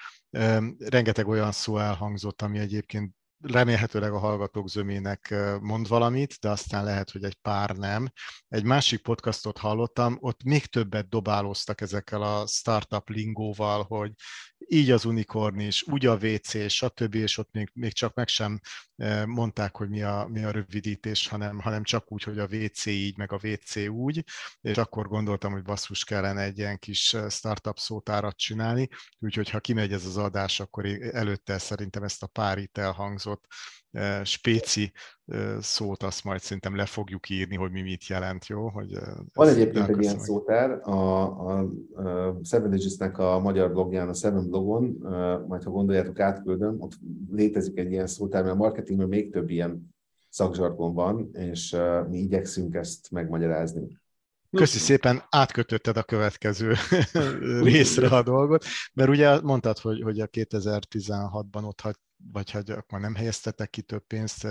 [0.78, 7.10] Rengeteg olyan szó elhangzott, ami egyébként remélhetőleg a hallgatók zömének mond valamit, de aztán lehet,
[7.10, 8.08] hogy egy pár nem.
[8.48, 14.12] Egy másik podcastot hallottam, ott még többet dobálóztak ezekkel a startup lingóval, hogy
[14.68, 18.60] így az unikorn is, úgy a WC, stb., és ott még, még csak meg sem
[19.26, 23.16] mondták, hogy mi a, mi a rövidítés, hanem, hanem csak úgy, hogy a WC így,
[23.16, 24.24] meg a WC úgy,
[24.60, 29.92] és akkor gondoltam, hogy basszus kellene egy ilyen kis startup szótárat csinálni, úgyhogy ha kimegy
[29.92, 33.44] ez az adás, akkor előtte szerintem ezt a pár itt elhangzott
[34.22, 34.92] spéci
[35.60, 38.68] szót, azt majd szerintem le fogjuk írni, hogy mi mit jelent, jó?
[38.68, 38.98] Hogy
[39.34, 41.58] Van egyébként egy ilyen szótár, a, a,
[41.94, 44.84] a Seven Digits-nek a magyar blogján, a Seven blogon,
[45.48, 46.92] majd ha gondoljátok, átküldöm, ott
[47.30, 49.94] létezik egy ilyen szótár, mert a marketingben még több ilyen
[50.28, 51.76] szakzsargon van, és
[52.08, 53.98] mi igyekszünk ezt megmagyarázni.
[54.50, 56.74] Köszi szépen, átkötötted a következő
[57.62, 61.96] részre a dolgot, mert ugye mondtad, hogy, hogy a 2016-ban ott hagy,
[62.32, 64.46] vagy hogy akkor nem helyeztetek ki több pénzt,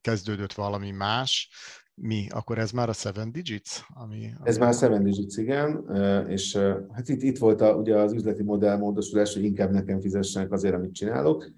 [0.00, 1.50] kezdődött valami más,
[1.94, 2.26] mi?
[2.30, 3.80] Akkor ez már a Seven Digits?
[3.88, 4.48] Ami, ami...
[4.48, 5.96] Ez már a Seven Digits, igen,
[6.28, 6.56] és
[6.92, 10.74] hát itt, itt volt a, ugye az üzleti modell módosulás, hogy inkább nekem fizessenek azért,
[10.74, 11.50] amit csinálok,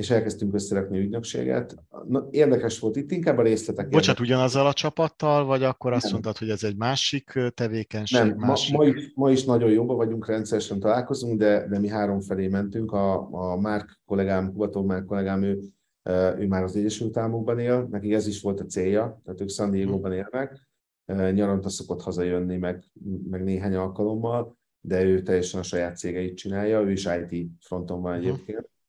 [0.00, 1.76] és elkezdtünk összerakni ügynökséget.
[2.08, 3.88] Na, érdekes volt itt, inkább a részletek.
[3.88, 6.12] Bocsát, ugyanazzal a csapattal, vagy akkor azt nem.
[6.12, 8.18] mondtad, hogy ez egy másik tevékenység?
[8.18, 8.76] Nem, másik...
[8.76, 12.48] Ma, ma, is, ma is nagyon jobban vagyunk, rendszeresen találkozunk, de, de mi három felé
[12.48, 12.92] mentünk.
[12.92, 15.60] A, a Márk kollégám, Kubató Márk kollégám, ő,
[16.38, 19.70] ő már az Egyesült Államokban él, neki ez is volt a célja, tehát ők San
[19.70, 20.68] Diego-ban élnek.
[21.32, 22.84] Nyaranta szokott hazajönni, meg,
[23.30, 28.14] meg néhány alkalommal, de ő teljesen a saját cégeit csinálja, ő is IT fronton van
[28.14, 28.58] egyébként.
[28.58, 28.79] A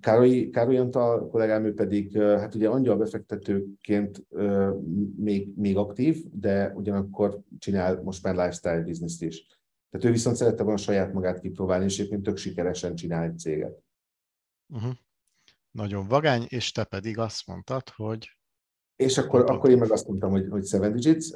[0.00, 4.26] Károly, Károly Antal kollégám, ő pedig, hát ugye angyal befektetőként
[5.16, 9.46] még, még aktív, de ugyanakkor csinál most már lifestyle business is.
[9.90, 13.82] Tehát ő viszont szerette volna saját magát kipróbálni, és egyébként tök sikeresen csinál egy céget.
[14.74, 14.92] Uh-huh.
[15.70, 18.30] Nagyon vagány, és te pedig azt mondtad, hogy...
[18.96, 21.30] És akkor, akkor én meg azt mondtam, hogy, hogy Seven Digits.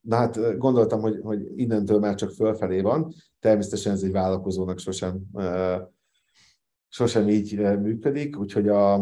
[0.00, 3.12] Na hát gondoltam, hogy, hogy innentől már csak fölfelé van.
[3.38, 5.22] Természetesen ez egy vállalkozónak sosem
[6.92, 8.94] sosem így működik, úgyhogy a,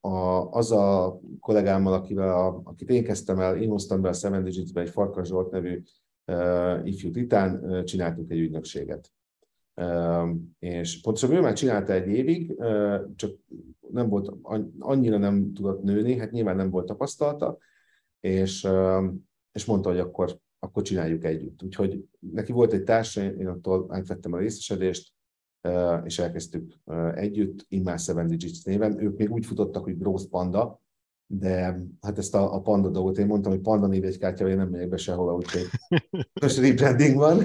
[0.00, 4.44] a, az a kollégámmal, akivel a, akit én kezdtem el, én hoztam be a Seven
[4.44, 5.82] Digits-be egy Farkas Zsolt nevű
[6.26, 9.12] uh, ifjú titán, uh, csináltunk egy ügynökséget.
[9.74, 13.38] Uh, és pontosan ő már csinálta egy évig, uh, csak
[13.90, 14.32] nem volt,
[14.78, 17.58] annyira nem tudott nőni, hát nyilván nem volt tapasztalata,
[18.20, 19.04] és, uh,
[19.52, 21.62] és mondta, hogy akkor, akkor csináljuk együtt.
[21.62, 25.12] Úgyhogy neki volt egy társa, én attól átvettem a részesedést,
[26.04, 26.74] és elkezdtük
[27.14, 29.00] együtt, Immár Seven Digits néven.
[29.00, 30.80] Ők még úgy futottak, hogy Gross Panda,
[31.26, 34.88] de hát ezt a, a Panda dolgot én mondtam, hogy Panda névjegykártya, én nem megyek
[34.88, 35.66] be sehova, úgyhogy
[36.42, 37.44] most rebranding van.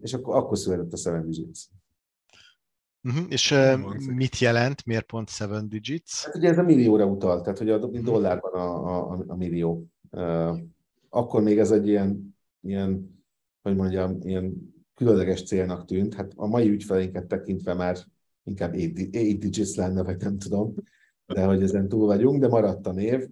[0.00, 1.60] És akkor, akkor született a Seven Digits.
[3.02, 3.24] Uh-huh.
[3.28, 6.24] És uh, mit jelent, miért pont Seven Digits?
[6.24, 9.86] Hát ugye ez a millióra utal, tehát hogy a dollárban a, a, a millió.
[10.10, 10.58] Uh,
[11.08, 13.18] akkor még ez egy ilyen, ilyen
[13.62, 14.69] hogy mondjam, ilyen
[15.00, 16.14] különleges célnak tűnt.
[16.14, 17.96] Hát a mai ügyfelénket tekintve már
[18.44, 18.92] inkább 8
[19.38, 20.74] digits lenne, vagy nem tudom,
[21.26, 23.28] de hogy ezen túl vagyunk, de maradt a név.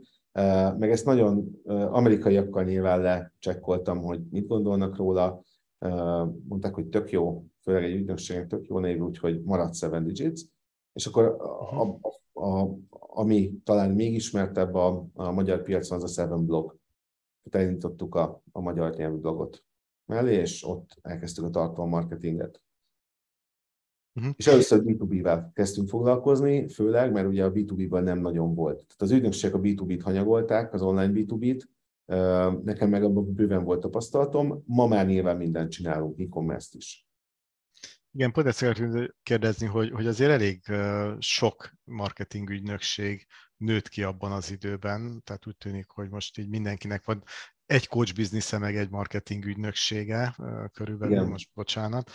[0.78, 5.42] Meg ezt nagyon amerikaiakkal nyilván lecsekkoltam, hogy mit gondolnak róla.
[6.48, 10.40] Mondták, hogy tök jó, főleg egy ügynökségnek tök jó név, úgyhogy maradt 7 digits.
[10.92, 11.98] És akkor a, a,
[12.40, 16.76] a, ami talán még ismertebb a, a magyar piacon, az a Seven blog.
[17.50, 19.66] Elindítottuk a, a magyar nyelvű blogot
[20.08, 22.62] mellé, és ott elkezdtük a tartalommarketinget.
[24.14, 24.32] Uh-huh.
[24.36, 28.76] És először B2B-vel kezdtünk foglalkozni, főleg, mert ugye a B2B-ben nem nagyon volt.
[28.76, 31.62] Tehát az ügynökségek a B2B-t hanyagolták, az online B2B-t,
[32.64, 37.08] nekem meg abban bőven volt tapasztalatom, ma már nyilván mindent csinálunk, e-commerce-t is.
[38.12, 40.62] Igen, pont ezt szeretném kérdezni, hogy, hogy azért elég
[41.18, 47.04] sok marketing ügynökség nőtt ki abban az időben, tehát úgy tűnik, hogy most így mindenkinek
[47.04, 47.22] van
[47.68, 50.36] egy coach biznisze, meg egy marketing ügynöksége
[50.72, 51.28] körülbelül, Igen.
[51.28, 52.10] most bocsánat.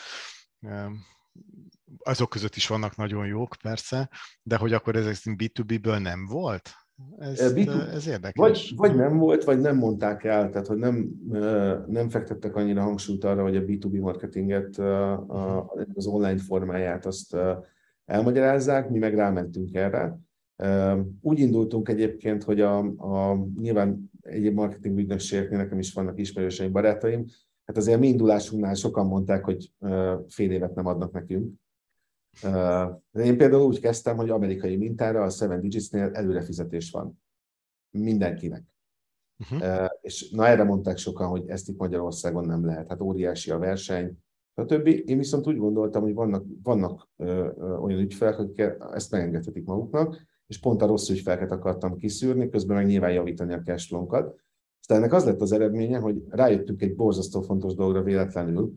[1.98, 4.10] Azok között is vannak nagyon jók, persze,
[4.44, 6.70] de hogy akkor ezek B2B-ből nem volt?
[7.18, 8.34] Ez, B2, ez érdekes.
[8.36, 11.10] Vagy, vagy nem volt, vagy nem mondták el, tehát hogy nem,
[11.88, 14.78] nem fektettek annyira hangsúlyt arra, hogy a B2B marketinget,
[15.94, 17.38] az online formáját azt
[18.06, 20.20] elmagyarázzák, mi meg rámentünk erre.
[21.22, 27.26] Úgy indultunk egyébként, hogy a, a nyilván egyéb marketing ügynökségeknél nekem is vannak ismerőseim, barátaim,
[27.66, 29.72] hát azért mi indulásunknál sokan mondták, hogy
[30.28, 31.54] fél évet nem adnak nekünk.
[33.12, 37.22] Én például úgy kezdtem, hogy amerikai mintára a Seven Digits-nél előrefizetés van.
[37.90, 38.64] Mindenkinek.
[39.52, 39.90] Uh-huh.
[40.02, 42.88] És na erre mondták sokan, hogy ezt itt Magyarországon nem lehet.
[42.90, 44.18] Hát óriási a verseny,
[44.56, 44.88] stb.
[44.88, 48.60] Én viszont úgy gondoltam, hogy vannak, vannak ö, ö, olyan ügyfelek, akik
[48.94, 53.62] ezt megengedhetik maguknak, és pont a rossz ügyfeleket akartam kiszűrni, közben meg nyilván javítani a
[53.62, 54.36] cashflow-nkat.
[54.80, 58.74] Aztán ennek az lett az eredménye, hogy rájöttünk egy borzasztó fontos dologra véletlenül,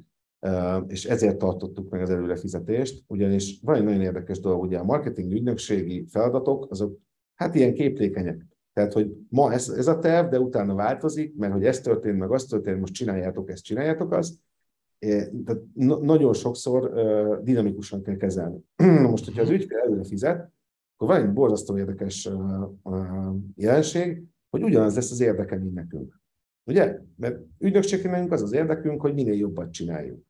[0.87, 5.33] és ezért tartottuk meg az előrefizetést, ugyanis van egy nagyon érdekes dolog, ugye a marketing
[5.33, 6.99] ügynökségi feladatok, azok
[7.35, 8.47] hát ilyen képlékenyek.
[8.73, 12.31] Tehát, hogy ma ez, ez a terv, de utána változik, mert hogy ez történt, meg
[12.31, 14.35] az történt, most csináljátok ezt, csináljátok azt.
[15.45, 15.61] Tehát
[16.01, 16.93] nagyon sokszor
[17.43, 18.65] dinamikusan kell kezelni.
[19.11, 20.51] Most, hogyha az ügyfél előre fizet,
[20.97, 22.29] akkor van egy borzasztó érdekes
[23.55, 26.21] jelenség, hogy ugyanaz lesz az érdeke, mint nekünk.
[26.65, 26.99] Ugye?
[27.17, 30.25] Mert ügynökségnek az az érdekünk, hogy minél jobbat csináljunk.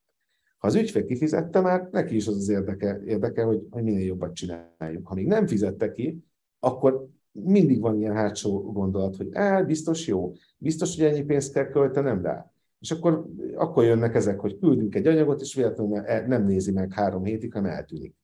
[0.58, 4.34] Ha az ügyfél kifizette már, neki is az az érdeke, érdeke hogy, hogy minél jobbat
[4.34, 5.06] csináljunk.
[5.06, 6.24] Ha még nem fizette ki,
[6.58, 11.68] akkor mindig van ilyen hátsó gondolat, hogy á, biztos jó, biztos, hogy ennyi pénzt kell
[11.68, 12.50] költenem rá.
[12.78, 17.24] És akkor, akkor jönnek ezek, hogy küldünk egy anyagot, és véletlenül nem nézi meg három
[17.24, 18.14] hétig, hanem eltűnik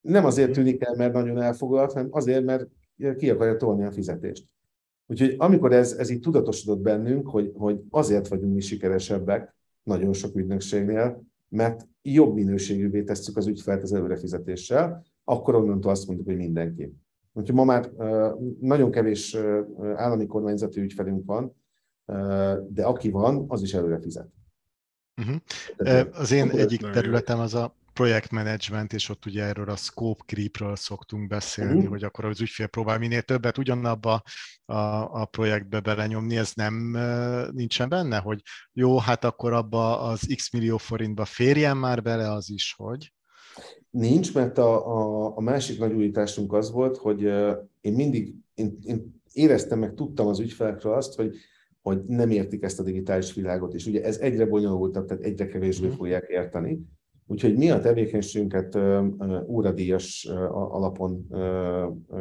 [0.00, 2.66] nem azért tűnik el, mert nagyon elfoglalt, hanem azért, mert
[3.16, 4.44] ki akarja tolni a fizetést.
[5.06, 10.36] Úgyhogy amikor ez, ez így tudatosodott bennünk, hogy, hogy azért vagyunk mi sikeresebbek nagyon sok
[10.36, 16.94] ügynökségnél, mert jobb minőségűvé tesszük az ügyfelt az előrefizetéssel, akkor onnantól azt mondjuk, hogy mindenki.
[17.32, 17.90] Úgyhogy ma már
[18.60, 19.36] nagyon kevés
[19.94, 21.56] állami kormányzati ügyfelünk van,
[22.68, 24.28] de aki van, az is előre fizet.
[25.16, 26.06] Uh-huh.
[26.18, 31.28] Az én egyik területem az a projektmenedzsment, és ott ugye erről a scope creepről szoktunk
[31.28, 31.88] beszélni, uh-huh.
[31.88, 34.22] hogy akkor az ügyfél próbál minél többet ugyanabba
[34.64, 34.76] a,
[35.20, 36.74] a projektbe belenyomni, ez nem
[37.52, 38.42] nincsen benne, hogy
[38.72, 43.12] jó, hát akkor abba az x millió forintba férjen már bele az is, hogy?
[43.90, 47.22] Nincs, mert a, a, a másik nagy újításunk az volt, hogy
[47.80, 51.36] én mindig én, én éreztem meg, tudtam az ügyfelekről azt, hogy
[51.82, 55.84] hogy nem értik ezt a digitális világot, és ugye ez egyre bonyolultabb, tehát egyre kevésbé
[55.84, 55.98] uh-huh.
[55.98, 56.80] fogják érteni.
[57.30, 58.78] Úgyhogy mi a tevékenységünket
[59.46, 61.26] óradíjas alapon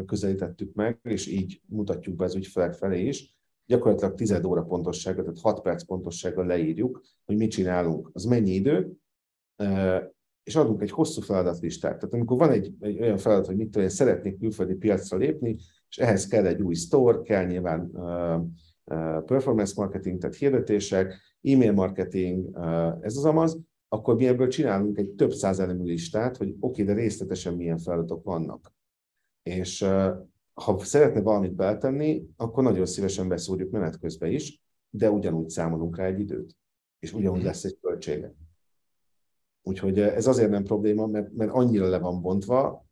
[0.06, 3.36] közelítettük meg, és így mutatjuk be az ügyfelek felé is.
[3.66, 8.10] Gyakorlatilag 10 óra pontossággal, tehát 6 perc pontossággal leírjuk, hogy mit csinálunk.
[8.14, 8.92] Az mennyi idő,
[10.44, 11.98] és adunk egy hosszú feladatlistát.
[11.98, 15.56] Tehát amikor van egy, egy olyan feladat, hogy mit tudom, szeretnék külföldi piacra lépni,
[15.90, 17.92] és ehhez kell egy új store, kell nyilván
[19.26, 22.58] performance marketing, tehát hirdetések, e-mail marketing,
[23.02, 23.60] ez az amaz,
[23.90, 27.78] akkor mi ebből csinálunk egy több száz elemű listát, hogy oké, okay, de részletesen milyen
[27.78, 28.74] feladatok vannak.
[29.44, 29.86] És
[30.54, 36.06] ha szeretne valamit beltenni, akkor nagyon szívesen beszúrjuk menet közben is, de ugyanúgy számolunk rá
[36.06, 36.56] egy időt,
[37.00, 38.34] és ugyanúgy lesz egy költsége.
[39.62, 42.86] Úgyhogy ez azért nem probléma, mert, mert annyira le van bontva,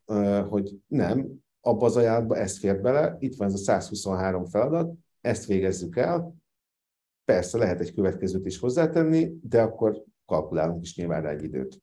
[0.49, 5.45] hogy nem, abba az ajánlatba ezt fér bele, itt van ez a 123 feladat, ezt
[5.45, 6.35] végezzük el,
[7.25, 11.81] persze lehet egy következőt is hozzátenni, de akkor kalkulálunk is nyilván rá egy időt.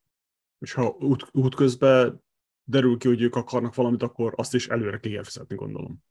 [0.59, 2.23] És ha út, útközben
[2.65, 6.03] derül ki, hogy ők akarnak valamit, akkor azt is előre ki kell fizetni, gondolom.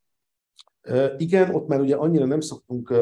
[1.18, 2.94] Igen, ott már ugye annyira nem szoktunk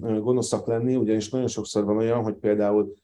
[0.00, 2.94] gonoszak lenni, ugyanis nagyon sokszor van olyan, hogy például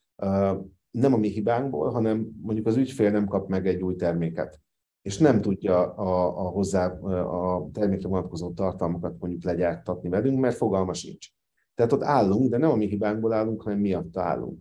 [0.90, 4.60] nem a mi hibánkból, hanem mondjuk az ügyfél nem kap meg egy új terméket,
[5.02, 6.86] és nem tudja a, a hozzá
[7.22, 11.28] a termékre vonatkozó tartalmakat mondjuk legyártatni velünk, mert fogalma sincs.
[11.74, 14.58] Tehát ott állunk, de nem a mi hibánkból állunk, hanem miatta állunk.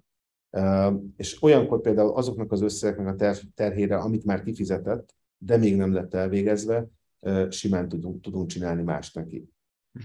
[1.15, 5.93] És olyankor például azoknak az összegeknek a ter- terhére, amit már kifizetett, de még nem
[5.93, 6.87] lett elvégezve,
[7.49, 9.49] simán tudunk, tudunk csinálni más neki.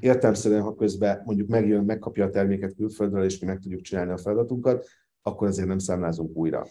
[0.00, 4.16] Értelmszerűen, ha közben mondjuk megjön, megkapja a terméket külföldről, és mi meg tudjuk csinálni a
[4.16, 4.86] feladatunkat,
[5.22, 6.66] akkor azért nem számlázunk újra.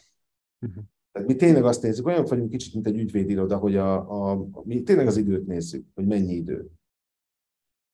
[0.61, 0.84] Uh-huh.
[1.11, 4.84] Tehát mi tényleg azt nézzük, olyan vagyunk kicsit, mint egy ügyvédiroda, hogy a, a, mi
[4.84, 6.69] tényleg az időt nézzük, hogy mennyi idő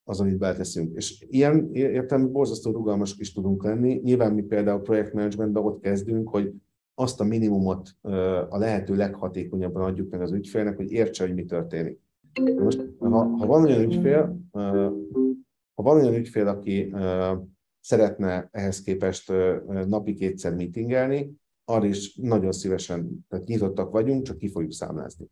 [0.03, 0.95] az, amit beteszünk.
[0.95, 3.99] És ilyen értelmű borzasztó rugalmasak is tudunk lenni.
[4.03, 6.53] Nyilván mi például projektmenedzsmentben ott kezdünk, hogy
[6.95, 7.89] azt a minimumot
[8.49, 11.99] a lehető leghatékonyabban adjuk meg az ügyfélnek, hogy értse, hogy mi történik.
[12.59, 14.39] Most, ha, ha van olyan ügyfél,
[15.73, 16.95] ha van olyan ügyfél, aki
[17.79, 19.33] szeretne ehhez képest
[19.87, 25.25] napi kétszer meetingelni, arra is nagyon szívesen, tehát nyitottak vagyunk, csak ki fogjuk számlázni.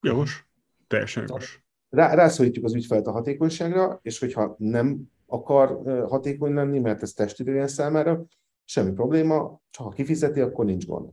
[0.00, 0.48] Jogos,
[0.86, 1.64] teljesen jogos.
[1.90, 7.68] Rá, rászorítjuk az ügyfelet a hatékonyságra, és hogyha nem akar hatékony lenni, mert ez testidőjen
[7.68, 8.24] számára,
[8.64, 11.08] semmi probléma, csak ha kifizeti, akkor nincs gond.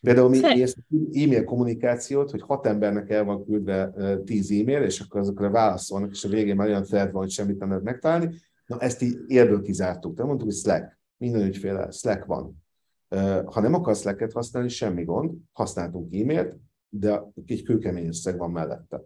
[0.00, 0.40] Például mi
[1.22, 3.92] e-mail kommunikációt, hogy hat embernek el van küldve
[4.24, 7.58] tíz e-mail, és akkor azokra válaszolnak, és a végén már olyan thread van, hogy semmit
[7.58, 8.36] nem lehet megtalálni,
[8.68, 10.16] Na ezt így érből kizártuk.
[10.16, 10.98] De mondtuk, hogy Slack.
[11.16, 12.64] Minden ügyféle Slack van.
[13.44, 15.32] Ha nem akarsz Slack-et használni, semmi gond.
[15.52, 16.56] Használtunk e-mailt,
[16.88, 19.02] de egy kőkemény összeg van mellette.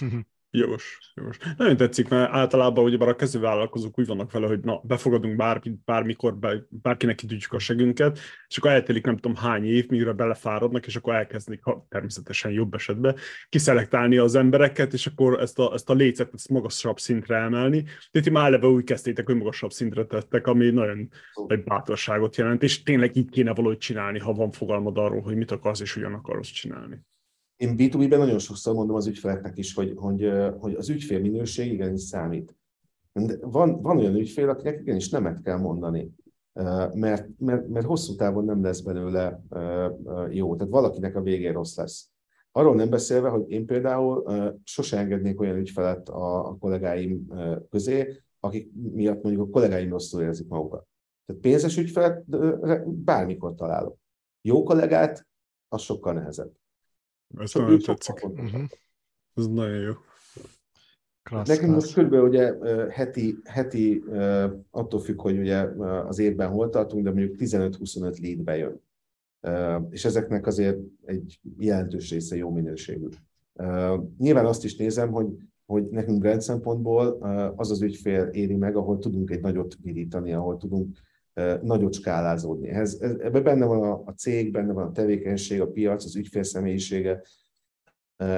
[0.56, 1.38] Jogos, jogos.
[1.56, 6.38] Nagyon tetszik, mert általában ugye a kezdővállalkozók úgy vannak vele, hogy na, befogadunk bármit, bármikor,
[6.68, 8.18] bárkinek kitűjtjük a segünket,
[8.48, 12.74] és akkor eltelik nem tudom hány év, mire belefáradnak, és akkor elkezdik, ha, természetesen jobb
[12.74, 13.16] esetben,
[13.48, 17.84] kiszelektálni az embereket, és akkor ezt a, ezt a lécet ezt magasabb szintre emelni.
[18.10, 21.08] Tehát már eleve úgy kezdtétek, hogy magasabb szintre tettek, ami nagyon
[21.46, 25.50] egy bátorságot jelent, és tényleg így kéne valahogy csinálni, ha van fogalmad arról, hogy mit
[25.50, 27.02] akarsz és hogyan akarsz csinálni
[27.56, 32.00] én B2B-ben nagyon sokszor mondom az ügyfeleknek is, hogy, hogy, hogy az ügyfél minőség igenis
[32.00, 32.56] számít.
[33.12, 36.14] De van, van olyan ügyfél, akinek igenis nemet kell mondani,
[36.92, 39.42] mert, mert, mert hosszú távon nem lesz belőle
[40.30, 40.56] jó.
[40.56, 42.08] Tehát valakinek a végén rossz lesz.
[42.52, 44.24] Arról nem beszélve, hogy én például
[44.64, 47.28] sose engednék olyan ügyfelet a, a kollégáim
[47.70, 50.86] közé, akik miatt mondjuk a kollégáim rosszul érzik magukat.
[51.26, 52.24] Tehát pénzes ügyfelet
[52.86, 53.96] bármikor találok.
[54.40, 55.26] Jó kollégát,
[55.68, 56.52] az sokkal nehezebb.
[57.38, 58.28] Ez nagyon tetszik.
[58.28, 58.62] Uh-huh.
[59.34, 59.92] Ez nagyon jó.
[61.22, 61.94] Klassz, Nekünk klassz.
[61.94, 62.12] most kb.
[62.12, 62.54] ugye
[62.90, 64.04] heti, heti
[64.70, 65.56] attól függ, hogy ugye
[66.06, 68.80] az évben hol tartunk, de mondjuk 15-25 lead bejön.
[69.90, 73.08] És ezeknek azért egy jelentős része jó minőségű.
[74.18, 75.26] Nyilván azt is nézem, hogy,
[75.66, 77.06] hogy nekünk brand szempontból
[77.56, 80.98] az az ügyfél éri meg, ahol tudunk egy nagyot virítani, ahol tudunk
[81.62, 82.68] nagyot skálázódni.
[82.68, 86.42] Ez, ebben benne van a, a cég, benne van a tevékenység, a piac, az ügyfél
[86.42, 87.22] személyisége.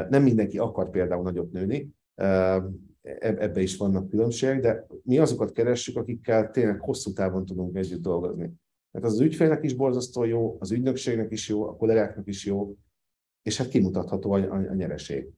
[0.08, 1.94] Nem mindenki akar például nagyot nőni,
[3.20, 8.52] ebbe is vannak különbségek, de mi azokat keressük, akikkel tényleg hosszú távon tudunk együtt dolgozni.
[8.92, 12.76] Tehát az, ügyfélnek is borzasztó jó, az ügynökségnek is jó, a kollégáknak is jó,
[13.42, 15.28] és hát kimutatható a, a, a nyereség.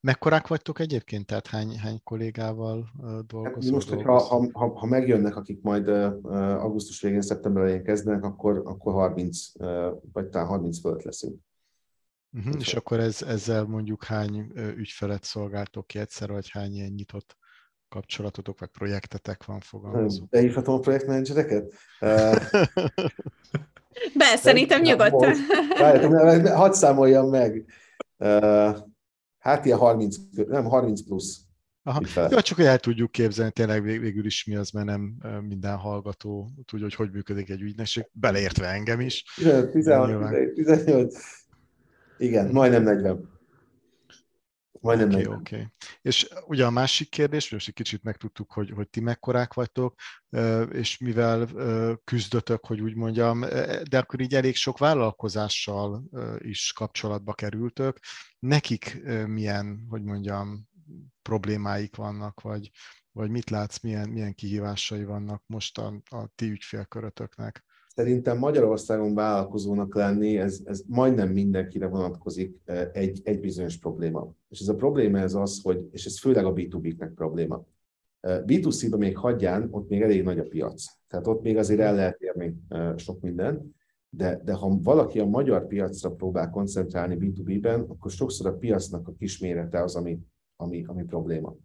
[0.00, 1.26] Mekkorák vagytok egyébként?
[1.26, 2.90] Tehát hány, hány kollégával
[3.26, 3.62] dolgozol?
[3.62, 5.88] Hát most, hogyha, ha, ha, ha megjönnek, akik majd
[6.28, 9.38] augusztus végén, szeptember elején kezdenek, akkor, akkor 30,
[10.12, 11.36] vagy talán 30 fölött leszünk.
[12.32, 17.36] Uh-huh, és akkor ez, ezzel mondjuk hány ügyfelet szolgáltok ki egyszer, vagy hány ilyen nyitott
[17.88, 20.24] kapcsolatotok, vagy projektetek van fogalmazó?
[20.30, 21.74] Beívhatom a projektmenedzsereket?
[24.14, 25.34] Be, szerintem nyugodtan.
[26.44, 27.64] Hadd számoljam meg.
[29.48, 30.16] Hát ilyen 30,
[30.48, 31.40] nem 30 plusz.
[31.82, 32.00] Aha.
[32.30, 35.16] Jó, csak hogy el tudjuk képzelni tényleg végül is mi az, mert nem
[35.48, 39.24] minden hallgató tudja, hogy hogy működik egy ügynökség, beleértve engem is.
[39.72, 39.72] 16,
[40.54, 41.14] 18,
[42.18, 43.37] igen, majdnem 40.
[44.80, 45.54] Majdnem Oké, okay, oké.
[45.54, 45.66] Okay.
[46.02, 49.94] És ugye a másik kérdés, most egy kicsit megtudtuk, hogy, hogy ti mekkorák vagytok,
[50.70, 51.48] és mivel
[52.04, 53.40] küzdötök, hogy úgy mondjam,
[53.82, 56.04] de akkor így elég sok vállalkozással
[56.38, 57.98] is kapcsolatba kerültök.
[58.38, 60.68] Nekik milyen, hogy mondjam,
[61.22, 62.70] problémáik vannak, vagy,
[63.12, 67.64] vagy mit látsz, milyen, milyen kihívásai vannak most a, a ti ügyfélkörötöknek?
[67.98, 72.60] Szerintem Magyarországon vállalkozónak lenni, ez, ez majdnem mindenkire vonatkozik
[72.92, 74.34] egy, egy bizonyos probléma.
[74.48, 77.64] És ez a probléma ez az, hogy, és ez főleg a B2B-nek probléma.
[78.22, 80.84] B2C-ben még hagyján, ott még elég nagy a piac.
[81.08, 82.62] Tehát ott még azért el lehet érni
[82.96, 83.74] sok minden,
[84.10, 89.14] de, de ha valaki a magyar piacra próbál koncentrálni B2B-ben, akkor sokszor a piacnak a
[89.18, 90.18] kismérete az, ami,
[90.56, 91.56] ami, ami probléma.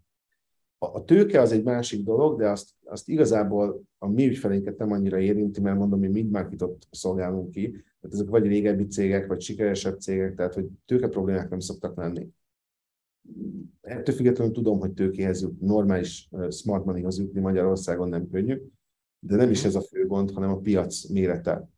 [0.92, 5.20] A tőke az egy másik dolog, de azt, azt igazából a mi ügyfeleinket nem annyira
[5.20, 10.00] érinti, mert mondom, mi mind marketot szolgálunk ki, tehát ezek vagy régebbi cégek, vagy sikeresebb
[10.00, 12.30] cégek, tehát hogy tőke problémák nem szoktak lenni.
[13.82, 18.62] Ettől függetlenül tudom, hogy tőkéhez jut, normális smart moneyhoz jutni Magyarországon nem könnyű,
[19.20, 21.70] de nem is ez a fő gond, hanem a piac mérete.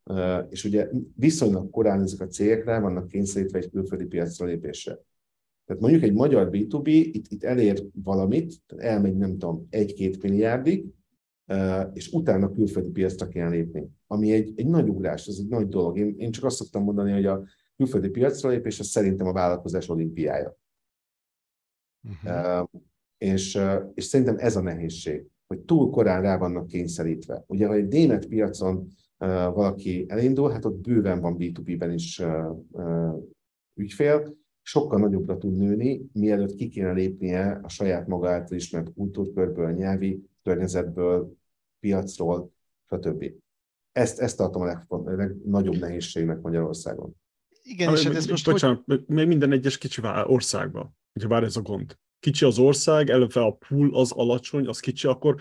[0.49, 4.99] És ugye viszonylag korán ezek a cégek rá vannak kényszerítve egy külföldi piacra lépésre.
[5.65, 10.85] Tehát mondjuk egy magyar B2B itt, itt elér valamit, elmegy nem tudom, egy-két milliárdig,
[11.93, 15.97] és utána külföldi piacra kell lépni, ami egy, egy nagy ugrás, ez egy nagy dolog.
[15.97, 17.43] Én, én csak azt szoktam mondani, hogy a
[17.77, 20.57] külföldi piacra lépés az szerintem a vállalkozás olimpiája.
[22.09, 22.61] Uh-huh.
[22.61, 22.81] Uh,
[23.17, 23.59] és,
[23.93, 27.43] és szerintem ez a nehézség, hogy túl korán rá vannak kényszerítve.
[27.47, 28.87] Ugye, ha egy német piacon
[29.53, 32.21] valaki elindul, hát ott bőven van B2B-ben is
[33.73, 34.37] ügyfél,
[34.67, 40.29] sokkal nagyobbra tud nőni, mielőtt ki kéne lépnie a saját maga által ismert kultúrkörből, nyelvi
[40.43, 41.35] környezetből,
[41.79, 42.51] piacról,
[42.89, 43.25] stb.
[43.91, 47.15] Ezt, ezt tartom a legfont, legnagyobb nehézségnek Magyarországon.
[47.61, 48.51] Igen, és hát ez most...
[48.51, 49.03] Bocsánat, hogy...
[49.07, 51.97] még minden egyes kicsi országban, hogyha bár ez a gond.
[52.19, 55.35] Kicsi az ország, eleve a pool az alacsony, az kicsi, akkor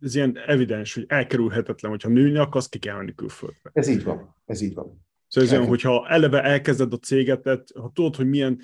[0.00, 3.70] ez ilyen evidens, hogy elkerülhetetlen, hogyha nőni akarsz, ki kell menni külföldre.
[3.72, 5.08] Ez így van, ez így van.
[5.30, 8.60] Szóval ez olyan, hogyha eleve elkezded a céget, ha tudod, hogy milyen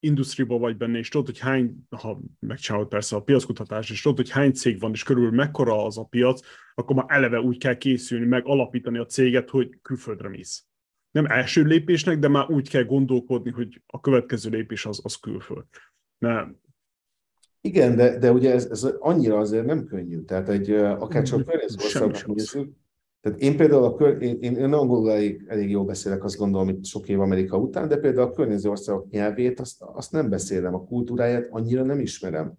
[0.00, 4.30] industriba vagy benne, és tudod, hogy hány, ha megcsinálod persze a piackutatás, és tudod, hogy
[4.30, 6.40] hány cég van, és körül mekkora az a piac,
[6.74, 10.64] akkor már eleve úgy kell készülni, meg alapítani a céget, hogy külföldre mész.
[11.10, 15.64] Nem első lépésnek, de már úgy kell gondolkodni, hogy a következő lépés az, az külföld.
[16.18, 16.60] Nem.
[17.60, 20.20] Igen, de, de ugye ez, ez annyira azért nem könnyű.
[20.20, 22.72] Tehát egy, akár csak környezetországban nézzük,
[23.20, 26.68] tehát én például a kör, én, én, én angolul elég, elég jól beszélek, azt gondolom,
[26.68, 30.74] itt sok év Amerika után, de például a környező országok nyelvét, azt, azt nem beszélem,
[30.74, 32.54] a kultúráját annyira nem ismerem.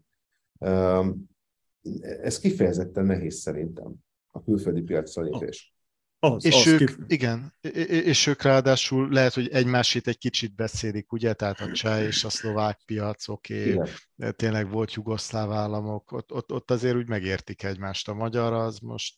[2.22, 3.94] Ez kifejezetten nehéz szerintem,
[4.28, 5.74] a külföldi piacra lépés.
[6.22, 6.98] Az, és az ők, kif...
[7.08, 7.54] igen,
[7.88, 12.30] és ők ráadásul lehet, hogy egymásét egy kicsit beszélik, ugye, tehát a cseh és a
[12.30, 13.92] szlovák piac, oké, okay,
[14.32, 18.10] tényleg volt jugoszláv államok, ott, ott, ott azért úgy megértik egymást.
[18.10, 19.16] A magyar az most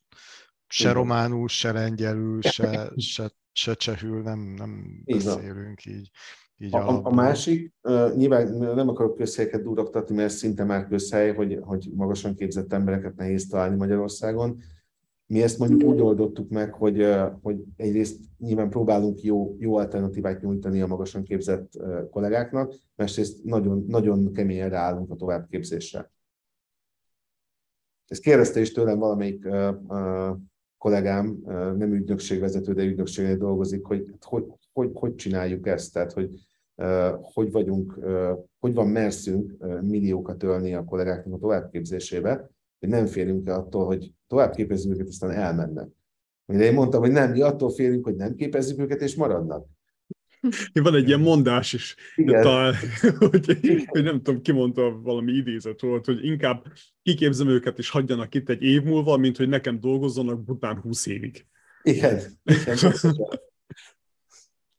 [0.71, 0.93] se Igen.
[0.93, 6.11] románul, se lengyelül, se, se, se csehül nem, nem így beszélünk így.
[6.57, 11.33] így a, a, a másik, uh, nyilván nem akarok közhelyeket durogtatni, mert szinte már közhely,
[11.33, 14.59] hogy, hogy magasan képzett embereket nehéz találni Magyarországon.
[15.25, 17.07] Mi ezt mondjuk úgy oldottuk meg, hogy,
[17.41, 21.71] hogy egyrészt nyilván próbálunk jó, jó alternatívát nyújtani a magasan képzett
[22.09, 26.11] kollégáknak, másrészt nagyon, nagyon keményen ráállunk a továbbképzésre.
[28.07, 29.47] Ezt kérdezte is tőlem valamelyik
[30.81, 31.41] kollégám
[31.77, 36.29] nem ügynökségvezető, de ügynökségnél dolgozik, hogy hát hogy, hogy hogy csináljuk ezt, tehát hogy
[37.21, 37.99] hogy vagyunk,
[38.59, 44.13] hogy van merszünk milliókat ölni a kollégáknak a továbbképzésébe, hogy nem félünk el attól, hogy
[44.27, 45.87] továbbképezzük őket, aztán elmennek.
[46.45, 49.65] Mire én mondtam, hogy nem, mi attól félünk, hogy nem képezzük őket, és maradnak.
[50.83, 52.73] Van egy ilyen mondás is, talán,
[53.29, 56.65] hogy, hogy nem tudom, ki mondta, valami idézet volt, hogy inkább
[57.03, 61.45] kiképzem őket, és hagyjanak itt egy év múlva, mint hogy nekem dolgozzanak bután 20 évig.
[61.83, 62.21] Igen.
[62.43, 62.77] Igen.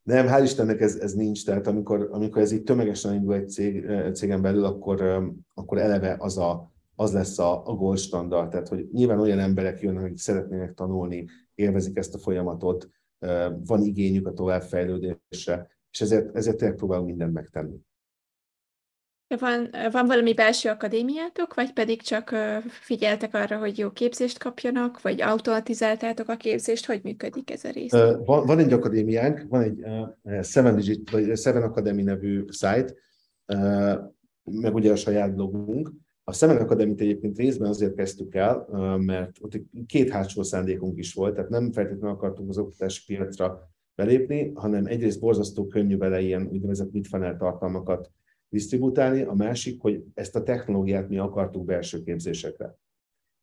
[0.03, 3.85] Nem, hál' Istennek ez, ez nincs, tehát amikor, amikor ez így tömegesen indul egy cég,
[4.13, 8.87] cégen belül, akkor, akkor eleve az, a, az lesz a, a gold standard, tehát hogy
[8.91, 12.89] nyilván olyan emberek jönnek, akik szeretnének tanulni, élvezik ezt a folyamatot,
[13.65, 17.77] van igényük a továbbfejlődésre, és ezért, ezért tényleg próbálunk mindent megtenni.
[19.39, 22.35] Van, van valami belső akadémiátok, vagy pedig csak
[22.67, 26.85] figyeltek arra, hogy jó képzést kapjanak, vagy automatizáltátok a képzést?
[26.85, 27.91] Hogy működik ez a rész?
[27.91, 29.85] Van, van egy akadémiánk, van egy
[30.45, 32.93] Seven, Digit, vagy Seven Academy nevű site,
[34.43, 35.91] meg ugye a saját blogunk,
[36.25, 38.67] A Szemen Akadémit egyébként részben azért kezdtük el,
[38.97, 44.51] mert ott két hátsó szándékunk is volt, tehát nem feltétlenül akartunk az oktatási piacra belépni,
[44.55, 48.11] hanem egyrészt borzasztó könnyű vele ilyen úgynevezett midfunnel tartalmakat
[48.49, 52.77] disztribútálni, a másik, hogy ezt a technológiát mi akartuk belső képzésekre.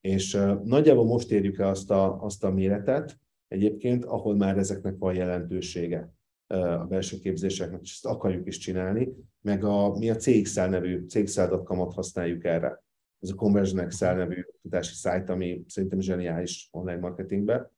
[0.01, 3.19] És nagyjából most érjük el azt a, azt a méretet,
[3.49, 6.15] egyébként, ahol már ezeknek van jelentősége
[6.51, 11.95] a belső képzéseknek, és ezt akarjuk is csinálni, meg a, mi a CXL nevű, cxl.com-ot
[11.95, 12.83] használjuk erre.
[13.21, 17.71] Ez a Conversion Excel nevű tudási szájt, ami szerintem zseniális online marketingben.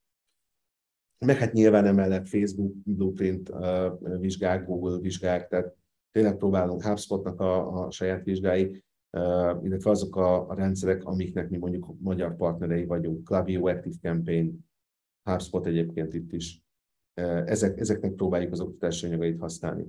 [1.18, 5.74] Meg hát nyilván emellett Facebook, Blueprint uh, vizsgák, Google vizsgák, tehát
[6.10, 11.56] tényleg próbálunk HubSpotnak a, a saját vizsgái, uh, illetve azok a, a rendszerek, amiknek mi
[11.56, 14.58] mondjuk magyar partnerei vagyunk, Klaviyo, Active Campaign,
[15.22, 16.62] HubSpot egyébként itt is.
[17.14, 19.86] Ezek, ezeknek próbáljuk az oktatási anyagait használni.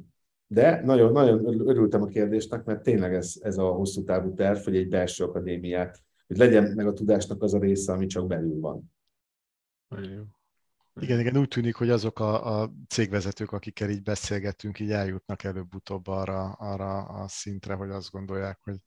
[0.47, 4.75] De nagyon, nagyon örültem a kérdésnek, mert tényleg ez, ez a hosszú távú terv, hogy
[4.75, 8.93] egy belső akadémiát, hogy legyen meg a tudásnak az a része, ami csak belül van.
[11.01, 16.07] Igen, igen, úgy tűnik, hogy azok a, a cégvezetők, akikkel így beszélgetünk, így eljutnak előbb-utóbb
[16.07, 18.77] arra, arra a szintre, hogy azt gondolják, hogy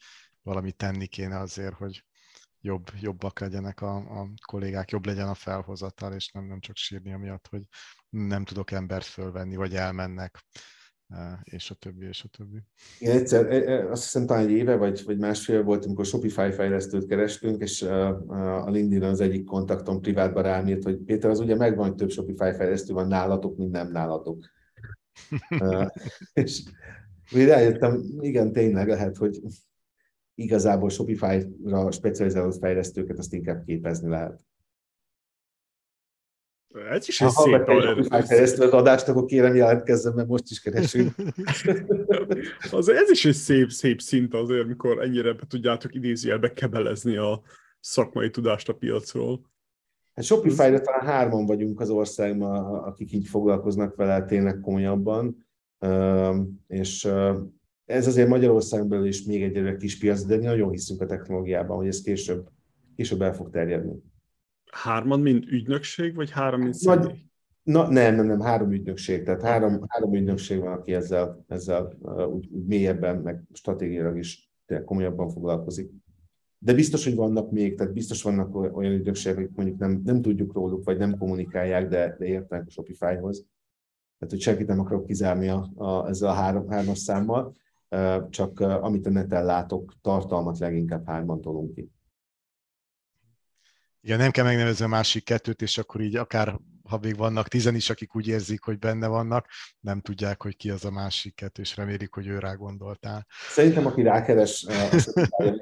[0.43, 2.05] valamit tenni kéne azért, hogy
[2.67, 7.13] jobb, jobbak legyenek a, a kollégák, jobb legyen a felhozatal, és nem, nem csak sírni
[7.13, 7.63] amiatt, hogy
[8.09, 10.45] nem tudok embert fölvenni, vagy elmennek
[11.43, 12.63] és a többi, és a többi.
[12.99, 16.51] Én egyszer, e, e, azt hiszem talán egy éve, vagy, vagy másfél volt, amikor Shopify
[16.51, 21.57] fejlesztőt kerestünk, és a linkedin az egyik kontaktom privátban rám írt, hogy Péter, az ugye
[21.57, 24.45] megvan, hogy több Shopify fejlesztő van nálatok, mint nem nálatok.
[26.33, 26.63] és
[27.33, 29.41] még rájöttem, igen, tényleg lehet, hogy
[30.37, 34.41] igazából Shopify-ra specializálódott fejlesztőket azt inkább képezni lehet.
[36.91, 41.15] Ez is egy ha szép Ha az adást, akkor kérem jelentkezzen, mert most is keresünk.
[42.71, 47.43] az, ez is egy szép, szép szint azért, mikor ennyire be tudjátok idézőjelbe kebelezni a
[47.81, 49.41] szakmai tudást a piacról.
[50.15, 55.47] Hát Shopify-ra talán hárman vagyunk az országban, akik így foglalkoznak vele tényleg komolyabban,
[56.67, 57.09] és
[57.87, 61.87] ez azért Magyarországon belül is még egy kis piac, de nagyon hiszünk a technológiában, hogy
[61.87, 62.49] ez később,
[62.97, 64.03] később el fog terjedni.
[64.73, 67.07] Hárman, mint ügynökség, vagy három, mint személy?
[67.07, 67.25] Nagy,
[67.63, 69.23] na, nem, nem, nem, három ügynökség.
[69.23, 74.51] Tehát három, három ügynökség van, aki ezzel, ezzel uh, úgy, úgy mélyebben, meg stratégiailag is
[74.85, 75.91] komolyabban foglalkozik.
[76.59, 80.53] De biztos, hogy vannak még, tehát biztos vannak olyan ügynökségek, akik mondjuk nem, nem tudjuk
[80.53, 83.47] róluk, vagy nem kommunikálják, de, de értenek a Shopify-hoz.
[84.19, 87.55] Tehát, hogy senkit nem akarok kizárni a, a, ezzel a három, hármas számmal,
[88.31, 91.91] csak amit a neten látok, tartalmat leginkább hárman tolunk ki.
[94.01, 97.75] Igen, nem kell megnevezni a másik kettőt, és akkor így akár ha még vannak tizen
[97.75, 99.47] is, akik úgy érzik, hogy benne vannak,
[99.81, 103.27] nem tudják, hogy ki az a másik kettő, és remélik, hogy ő rá gondoltál.
[103.51, 104.67] Szerintem, aki rákeres,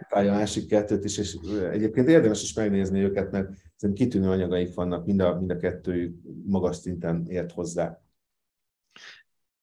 [0.08, 1.36] a másik kettőt is, és
[1.70, 6.16] egyébként érdemes is megnézni őket, mert szerintem kitűnő anyagaik vannak, mind a, mind a kettőjük
[6.44, 8.03] magas szinten ért hozzá.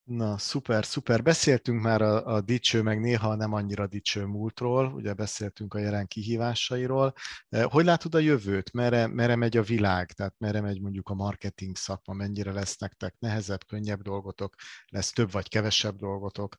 [0.04, 1.24] Na, szuper, szuper.
[1.24, 6.08] Beszéltünk már a, a dicső, meg néha nem annyira dicső múltról, ugye beszéltünk a jelen
[6.08, 7.14] kihívásairól.
[7.50, 8.74] E, hogy látod a jövőt?
[8.74, 10.12] Merre, merre megy a világ?
[10.12, 12.14] Tehát merre megy mondjuk a marketing szakma?
[12.14, 14.56] Mennyire lesz nektek nehezebb, könnyebb dolgotok?
[14.88, 16.58] Lesz több vagy kevesebb dolgotok?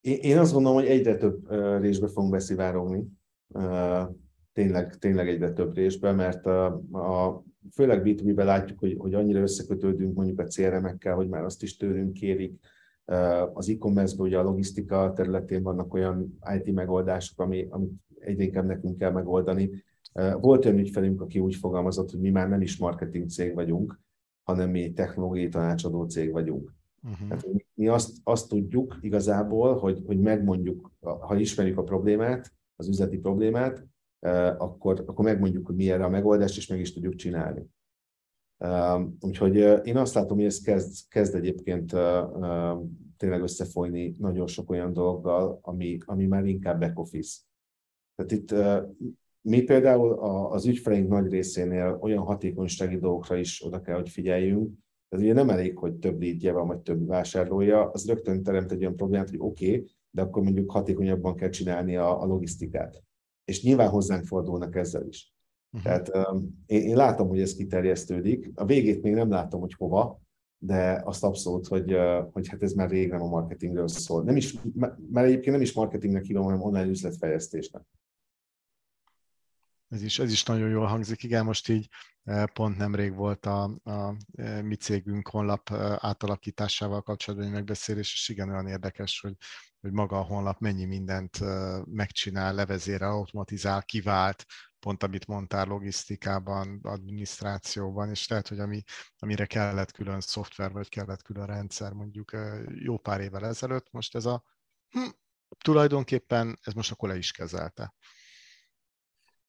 [0.00, 1.50] Én azt gondolom, hogy egyre több
[1.80, 3.04] részbe fogunk beszivárogni.
[4.56, 7.42] Tényleg, tényleg egyre több részbe, mert a, a
[7.72, 12.12] főleg B2B-ben látjuk, hogy, hogy annyira összekötődünk mondjuk a CRM-ekkel, hogy már azt is tőlünk
[12.12, 12.58] kérik.
[13.52, 18.98] Az e-commerce-ben ugye a logisztika területén vannak olyan IT megoldások, ami, amit egyre inkább nekünk
[18.98, 19.70] kell megoldani.
[20.40, 24.00] Volt olyan ügyfelünk, aki úgy fogalmazott, hogy mi már nem is marketing cég vagyunk,
[24.42, 26.74] hanem mi technológiai tanácsadó cég vagyunk.
[27.02, 27.28] Uh-huh.
[27.28, 33.18] Tehát mi azt, azt tudjuk igazából, hogy, hogy megmondjuk, ha ismerjük a problémát, az üzleti
[33.18, 33.86] problémát,
[34.58, 37.66] akkor, akkor megmondjuk, hogy mi erre a megoldás, és meg is tudjuk csinálni.
[39.20, 39.56] Úgyhogy
[39.86, 41.90] én azt látom, hogy ez kezd, kezd egyébként
[43.16, 47.40] tényleg összefolyni nagyon sok olyan dologgal, ami, ami már inkább back office.
[48.14, 48.54] Tehát itt
[49.40, 50.12] mi például
[50.52, 54.74] az ügyfeleink nagy részénél olyan hatékonysági dolgokra is oda kell, hogy figyeljünk.
[55.08, 58.80] Ez ugye nem elég, hogy több létje van, vagy több vásárlója, az rögtön teremt egy
[58.80, 63.05] olyan problémát, hogy oké, okay, de akkor mondjuk hatékonyabban kell csinálni a, a logisztikát
[63.46, 65.34] és nyilván hozzánk fordulnak ezzel is.
[65.70, 65.82] Uh-huh.
[65.82, 68.50] Tehát um, én, én látom, hogy ez kiterjesztődik.
[68.54, 70.20] A végét még nem látom, hogy hova,
[70.58, 71.96] de azt abszolút, hogy,
[72.32, 74.22] hogy hát ez már rég nem a marketingről szól.
[74.22, 74.54] Nem is,
[75.10, 77.82] mert egyébként nem is marketingnek hívom, hanem online üzletfejlesztésnek.
[79.88, 81.22] Ez is, ez is nagyon jól hangzik.
[81.22, 81.88] Igen, most így
[82.52, 84.16] pont nemrég volt a, a
[84.62, 89.36] mi cégünk honlap átalakításával kapcsolatban egy megbeszélés, és igen, olyan érdekes, hogy,
[89.80, 91.38] hogy maga a honlap mennyi mindent
[91.84, 94.44] megcsinál, levezére, automatizál, kivált,
[94.78, 98.82] pont amit mondtál logisztikában, adminisztrációban, és lehet, hogy ami,
[99.18, 102.36] amire kellett külön szoftver, vagy kellett külön rendszer mondjuk
[102.74, 104.44] jó pár évvel ezelőtt, most ez a
[104.88, 105.08] hm,
[105.58, 107.94] tulajdonképpen ez most akkor le is kezelte.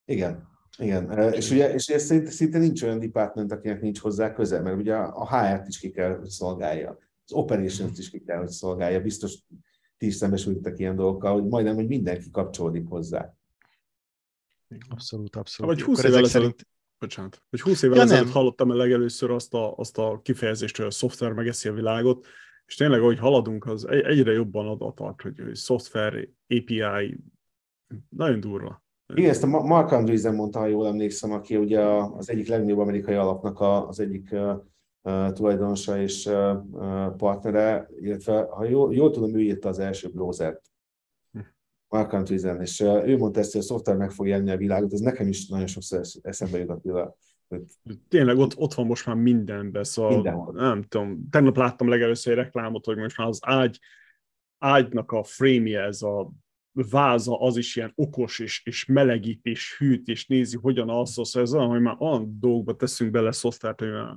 [0.10, 0.48] Igen,
[0.78, 4.78] igen, és ugye, és ugye szinte, szinte nincs olyan department, akinek nincs hozzá köze, mert
[4.78, 9.02] ugye a HR-t is ki kell, hogy szolgálja, az operations is ki kell, hogy szolgálja.
[9.02, 9.38] Biztos
[9.98, 13.34] ti is szembesültek ilyen dolgokkal, hogy majdnem, hogy mindenki kapcsolódik hozzá.
[14.90, 15.74] Abszolút, abszolút.
[15.76, 16.68] Vagy 20 évvel ezelőtt, szerint...
[17.00, 20.86] bocsánat, vagy 20 évvel ja, ezelőtt hallottam el legelőször azt a, azt a kifejezést, hogy
[20.86, 22.28] a szoftver megeszi a világot,
[22.66, 27.20] és tényleg, ahogy haladunk, az egyre jobban adatart, hogy, hogy szoftver, API,
[28.10, 28.86] nagyon durva.
[29.14, 33.16] Igen, ezt a Mark Andreessen mondta, ha jól emlékszem, aki ugye az egyik legnagyobb amerikai
[33.16, 34.36] alapnak az egyik
[35.34, 36.30] tulajdonosa és
[37.18, 40.62] partnere, illetve ha jól, jól tudom, ő írta az első browsert.
[41.88, 45.00] Mark Andreessen, és ő mondta ezt, hogy a szoftver meg fog jelenni a világot, ez
[45.00, 47.08] nekem is nagyon sokszor eszembe jut
[48.08, 50.54] Tényleg ott, ott van most már mindenben, szóval Mindenhol.
[50.54, 53.80] nem tudom, tegnap láttam legelőször egy reklámot, hogy most már az ágy,
[54.58, 56.32] ágynak a frame ez a
[56.90, 61.26] váza az is ilyen okos, és, és melegít, és hűt, és nézi, hogyan alszol.
[61.26, 64.16] Szóval ez olyan, hogy már olyan dolgokba teszünk bele szoftvert, hogy már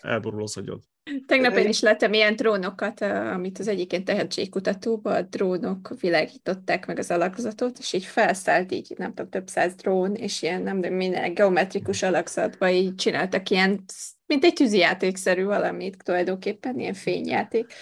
[0.00, 0.82] elborul az agyad.
[1.26, 7.10] Tegnap én is láttam ilyen drónokat, amit az egyik tehetségkutatóban a drónok világították meg az
[7.10, 11.34] alakzatot, és így felszállt így, nem tudom, több száz drón, és ilyen, nem tudom, minden
[11.34, 13.84] geometrikus alakzatban így csináltak ilyen
[14.26, 17.72] mint egy tűzijátékszerű valamit tulajdonképpen, ilyen fényjáték.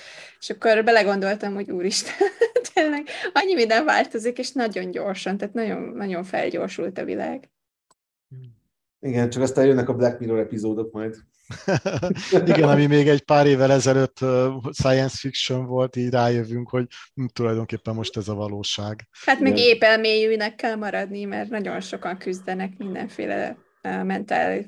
[0.41, 2.15] És akkor belegondoltam, hogy úristen,
[2.75, 7.51] tényleg annyi minden változik, és nagyon gyorsan, tehát nagyon, nagyon felgyorsult a világ.
[9.01, 11.17] Igen, csak aztán jönnek a Black Mirror epizódok majd.
[12.47, 14.19] Igen, ami még egy pár évvel ezelőtt
[14.73, 19.09] science fiction volt, így rájövünk, hogy hm, tulajdonképpen most ez a valóság.
[19.25, 24.65] Hát még épp elmélyűnek kell maradni, mert nagyon sokan küzdenek mindenféle mentál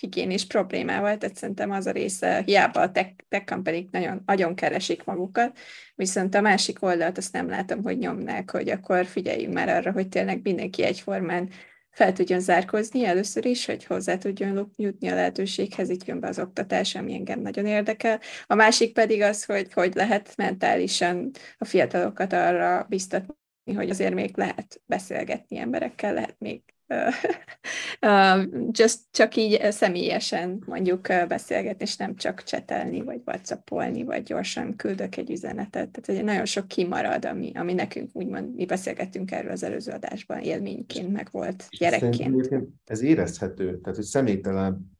[0.00, 5.04] higiénés problémával, tehát szerintem az a része, hiába a tech, tech company nagyon, nagyon keresik
[5.04, 5.58] magukat,
[5.94, 10.08] viszont a másik oldalt azt nem látom, hogy nyomnák, hogy akkor figyeljünk már arra, hogy
[10.08, 11.50] tényleg mindenki egyformán
[11.90, 16.38] fel tudjon zárkozni először is, hogy hozzá tudjon jutni a lehetőséghez, így jön be az
[16.38, 18.20] oktatás, ami engem nagyon érdekel.
[18.46, 24.36] A másik pedig az, hogy hogy lehet mentálisan a fiatalokat arra biztatni, hogy azért még
[24.36, 26.62] lehet beszélgetni emberekkel, lehet még
[28.78, 35.16] just, csak így személyesen mondjuk beszélgetni, és nem csak csetelni, vagy whatsappolni, vagy gyorsan küldök
[35.16, 35.90] egy üzenetet.
[35.90, 41.12] Tehát nagyon sok kimarad, ami, ami nekünk úgymond, mi beszélgettünk erről az előző adásban, élményként
[41.12, 42.48] meg volt gyerekként.
[42.84, 44.98] Ez érezhető, tehát hogy személytelen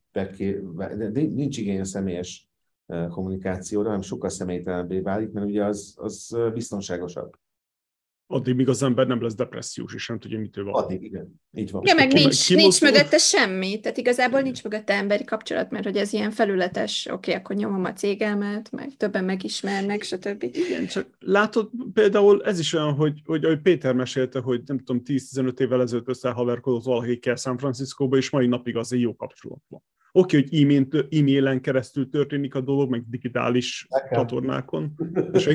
[1.12, 2.49] nincs igény a személyes
[3.09, 7.36] kommunikációra, hanem sokkal személytelenebbé válik, mert ugye az, az biztonságosabb.
[8.33, 10.83] Addig, míg az ember nem lesz depressziós, és nem tudja, mitől van.
[10.83, 11.41] Addig, igen.
[11.53, 11.83] Így van.
[11.87, 13.81] Ja, meg nincs, ki, nincs mögötte semmi.
[13.81, 17.85] Tehát igazából nincs mögötte emberi kapcsolat, mert hogy ez ilyen felületes, oké, okay, akkor nyomom
[17.85, 20.43] a cégelmet, meg többen megismernek, stb.
[20.43, 25.03] Igen, csak látod, például ez is olyan, hogy, hogy ahogy Péter mesélte, hogy nem tudom,
[25.05, 29.83] 10-15 évvel ezelőtt összehaverkodott valakikkel San Franciscóba, és mai napig az egy jó kapcsolat van.
[30.12, 34.18] Oké, okay, hogy e-mailen keresztül történik a dolog, meg digitális Nekem.
[34.18, 34.92] csatornákon.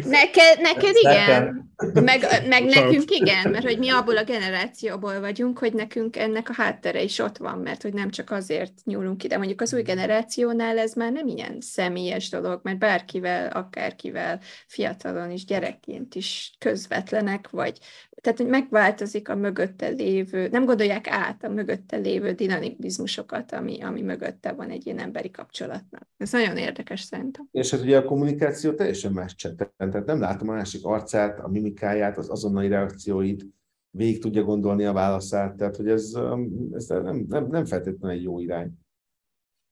[0.05, 5.73] Neked, neked igen, meg, meg nekünk igen, mert hogy mi abból a generációból vagyunk, hogy
[5.73, 9.37] nekünk ennek a háttere is ott van, mert hogy nem csak azért nyúlunk ide.
[9.37, 15.45] Mondjuk az új generációnál ez már nem ilyen személyes dolog, mert bárkivel, akárkivel, fiatalon is,
[15.45, 17.79] gyerekként is közvetlenek, vagy
[18.25, 24.01] tehát, hogy megváltozik a mögötte lévő, nem gondolják át a mögötte lévő dinamizmusokat, ami, ami
[24.45, 26.07] mögötte van egy ilyen emberi kapcsolatnak.
[26.17, 27.47] Ez nagyon érdekes szerintem.
[27.51, 31.47] És hát ugye a kommunikáció teljesen más csetten, tehát nem látom a másik arcát, a
[31.47, 33.45] mimikáját, az azonnali reakcióit,
[33.89, 38.23] végig tudja gondolni a válaszát, tehát hogy ez, um, ez nem, nem, nem feltétlenül egy
[38.23, 38.71] jó irány.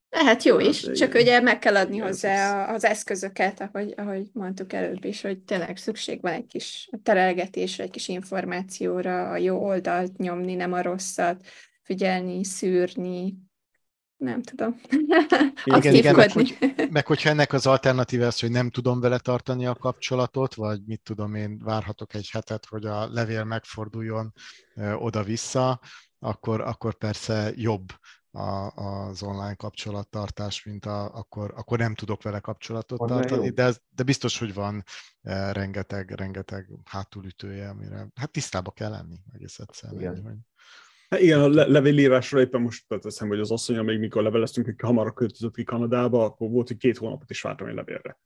[0.10, 5.06] Lehet jó is, csak ugye meg kell adni hozzá az eszközöket, ahogy, ahogy mondtuk előbb
[5.06, 10.56] is, hogy tényleg szükség van egy kis terelgetésre, egy kis információra, a jó oldalt nyomni,
[10.56, 11.46] nem a rosszat,
[11.82, 13.38] figyelni, szűrni,
[14.24, 14.80] nem tudom.
[15.64, 16.58] Igen, igen meg, hogy,
[16.90, 21.02] meg hogyha ennek az alternatíva az, hogy nem tudom vele tartani a kapcsolatot, vagy mit
[21.04, 24.34] tudom én, várhatok egy hetet, hogy a levél megforduljon
[24.96, 25.80] oda-vissza,
[26.20, 27.92] akkor, akkor persze jobb
[28.32, 33.74] a, az online kapcsolattartás, mint a, akkor, akkor nem tudok vele kapcsolatot van tartani, de,
[33.90, 34.84] de biztos, hogy van
[35.22, 40.02] e, rengeteg, rengeteg hátulütője, amire hát tisztába kell lenni egész egyszerűen.
[40.02, 40.24] Igen.
[40.24, 40.36] Hogy...
[41.14, 44.76] Hát igen, a le- levélírásra éppen most teszem, hogy az asszonya még mikor leveleztünk, hogy
[44.82, 48.20] hamarabb költözött ki Kanadába, akkor volt, hogy két hónapot is vártam egy levélre.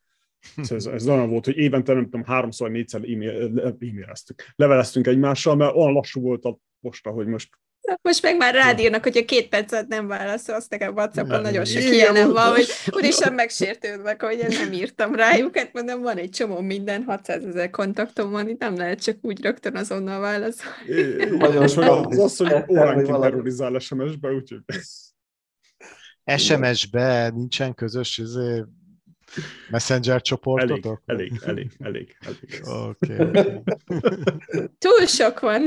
[0.55, 4.43] Szóval ez, ez olyan volt, hogy évente nem tudom, háromszor, négyszer e-mail, e-maileztük.
[4.55, 7.49] Leveleztünk egymással, mert olyan lassú volt a posta, hogy most
[8.01, 12.31] most meg már rád írnak, hogyha két percet nem válaszolsz, nekem WhatsAppon nagyon sok ilyenem
[12.31, 12.67] van, hogy
[12.97, 17.69] úristen megsértődnek, hogy én nem írtam rájuk, hát mondom, van egy csomó minden, 600 ezer
[17.69, 21.35] kontaktom van, itt nem lehet csak úgy rögtön azonnal válaszolni.
[21.37, 24.59] Nagyon És meg sok- az hogy Vagy óránként terrorizál SMS-be, úgyhogy
[26.37, 28.63] SMS-be nincsen közös izé,
[29.69, 31.01] messenger elég, csoportotok?
[31.05, 32.61] elég, elég, elég, elég.
[32.65, 33.15] Oké.
[33.19, 33.61] oké.
[34.83, 35.61] Túl sok van.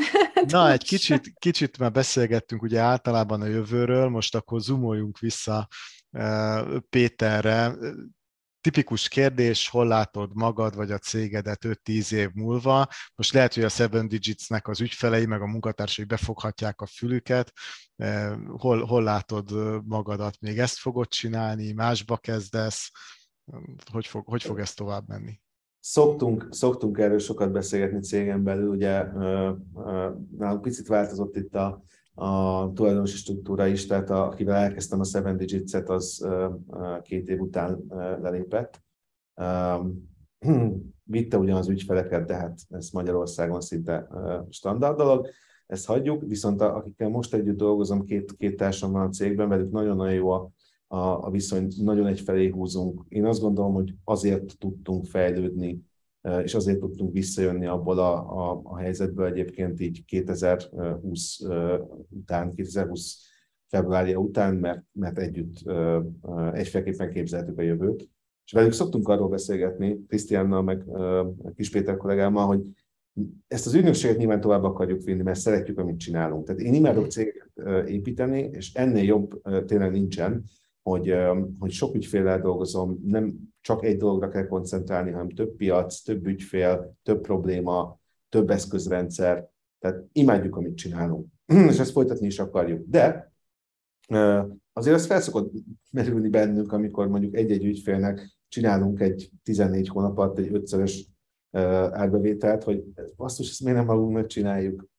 [0.47, 5.69] Na, egy kicsit, kicsit már beszélgettünk ugye általában a jövőről, most akkor zoomoljunk vissza
[6.11, 7.75] eh, Péterre.
[8.61, 12.89] Tipikus kérdés, hol látod magad vagy a cégedet 5-10 év múlva?
[13.15, 17.53] Most lehet, hogy a Seven Digits-nek az ügyfelei meg a munkatársai befoghatják a fülüket.
[17.97, 19.51] Eh, Hol, hol látod
[19.87, 20.41] magadat?
[20.41, 21.73] Még ezt fogod csinálni?
[21.73, 22.91] Másba kezdesz?
[23.93, 25.41] Hogy fog, hogy fog ez tovább menni?
[25.81, 29.05] Szoktunk, szoktunk erről sokat beszélgetni cégen belül, ugye
[30.37, 31.83] nálunk picit változott itt a,
[32.15, 36.29] a tulajdonosi struktúra is, tehát a, akivel elkezdtem a Seven Digits-et, az
[37.03, 37.85] két év után
[38.23, 38.83] lelépett.
[41.05, 44.09] Vitte ugyan az ügyfeleket, de hát ez Magyarországon szinte
[44.51, 45.29] standard dolog,
[45.67, 49.71] ezt hagyjuk, viszont a, akikkel most együtt dolgozom, két, két társam van a cégben, velük
[49.71, 50.51] nagyon-nagyon jó a,
[50.93, 53.05] a, a viszony, nagyon egyfelé húzunk.
[53.09, 55.81] Én azt gondolom, hogy azért tudtunk fejlődni,
[56.21, 62.55] eh, és azért tudtunk visszajönni abból a, a, a helyzetből egyébként így 2020 eh, után,
[62.55, 63.19] 2020
[63.67, 66.03] februárja után, mert, mert együtt eh,
[66.53, 68.09] egyféleképpen képzeltük a jövőt.
[68.45, 70.85] És velük szoktunk arról beszélgetni, Krisztiánnal, meg
[71.57, 72.63] Kis Péter kollégámmal, hogy
[73.49, 76.47] ezt az ügynökséget nyilván tovább akarjuk vinni, mert szeretjük, amit csinálunk.
[76.47, 80.45] Tehát én imádok cégeket eh, építeni, és ennél jobb tényleg nincsen,
[80.83, 81.15] hogy,
[81.59, 86.97] hogy sok ügyféllel dolgozom, nem csak egy dologra kell koncentrálni, hanem több piac, több ügyfél,
[87.03, 89.49] több probléma, több eszközrendszer.
[89.79, 91.27] Tehát imádjuk, amit csinálunk,
[91.71, 92.87] és ezt folytatni is akarjuk.
[92.89, 93.33] De
[94.73, 95.53] azért ez felszokott
[95.91, 101.09] merülni bennünk, amikor mondjuk egy-egy ügyfélnek csinálunk egy 14 hónap alatt egy ötszörös
[101.91, 102.85] árbevételt, hogy
[103.17, 104.90] basszus, ezt miért nem magunknak csináljuk.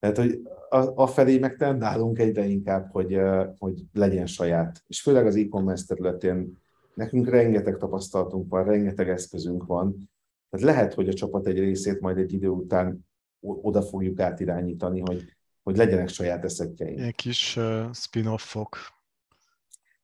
[0.00, 3.20] Tehát, hogy a, a felé meg tendálunk egyre inkább, hogy,
[3.58, 4.82] hogy legyen saját.
[4.86, 6.58] És főleg az e-commerce területén
[6.94, 10.10] nekünk rengeteg tapasztalatunk van, rengeteg eszközünk van.
[10.50, 13.08] Tehát lehet, hogy a csapat egy részét majd egy idő után
[13.40, 15.24] oda fogjuk átirányítani, hogy,
[15.62, 16.98] hogy legyenek saját eszetjeink.
[16.98, 18.76] Ilyen kis uh, spin-offok.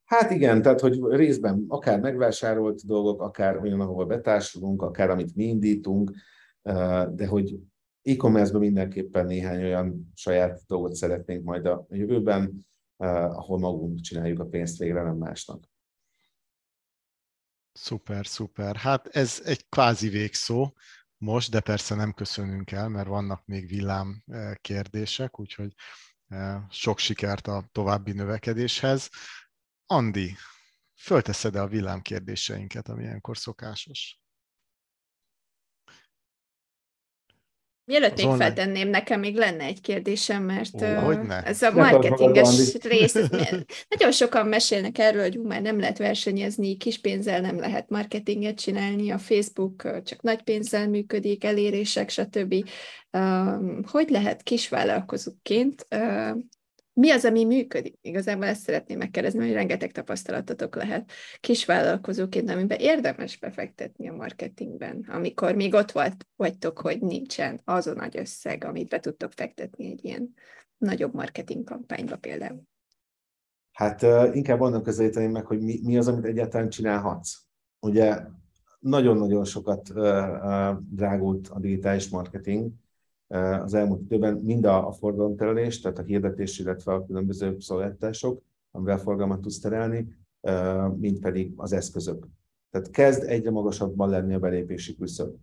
[0.04, 5.44] Hát igen, tehát hogy részben akár megvásárolt dolgok, akár olyan, ahol betársulunk, akár amit mi
[5.44, 6.10] indítunk,
[7.10, 7.58] de hogy
[8.06, 14.46] e-commerce-ben mindenképpen néhány olyan saját dolgot szeretnénk majd a jövőben, eh, ahol magunk csináljuk a
[14.46, 15.64] pénzt végre, nem másnak.
[17.72, 18.76] Szuper, szuper.
[18.76, 20.72] Hát ez egy kvázi végszó
[21.16, 25.74] most, de persze nem köszönünk el, mert vannak még villám eh, kérdések, úgyhogy
[26.28, 29.10] eh, sok sikert a további növekedéshez.
[29.86, 30.34] Andi,
[30.94, 34.20] fölteszed-e a villám kérdéseinket, ami ilyenkor szokásos?
[37.86, 41.42] Mielőtt még feltenném, nekem még lenne egy kérdésem, mert Ó, hogyne?
[41.42, 43.14] ez a marketinges rész,
[43.94, 48.58] nagyon sokan mesélnek erről, hogy ú, már nem lehet versenyezni, kis pénzzel nem lehet marketinget
[48.58, 52.54] csinálni, a Facebook csak nagy pénzzel működik, elérések, stb.
[53.10, 55.86] Öm, Hogy lehet kisvállalkozóként
[57.00, 57.98] mi az, ami működik?
[58.00, 65.54] Igazából ezt szeretném megkérdezni, hogy rengeteg tapasztalatotok lehet kisvállalkozóként, amiben érdemes befektetni a marketingben, amikor
[65.54, 70.04] még ott volt, vagytok, hogy nincsen az a nagy összeg, amit be tudtok fektetni egy
[70.04, 70.34] ilyen
[70.78, 72.62] nagyobb marketing kampányba például.
[73.72, 74.02] Hát
[74.34, 77.36] inkább annak közelíteném meg, hogy mi, mi az, amit egyáltalán csinálhatsz.
[77.80, 78.18] Ugye
[78.78, 79.92] nagyon-nagyon sokat
[80.90, 82.72] drágult a digitális marketing
[83.62, 88.98] az elmúlt időben, mind a, a forgalomterelés, tehát a hirdetés, illetve a különböző szolgáltatások, amivel
[88.98, 90.08] forgalmat tudsz terelni,
[90.96, 92.26] mind pedig az eszközök.
[92.70, 95.34] Tehát kezd egyre magasabban lenni a belépési küszöb.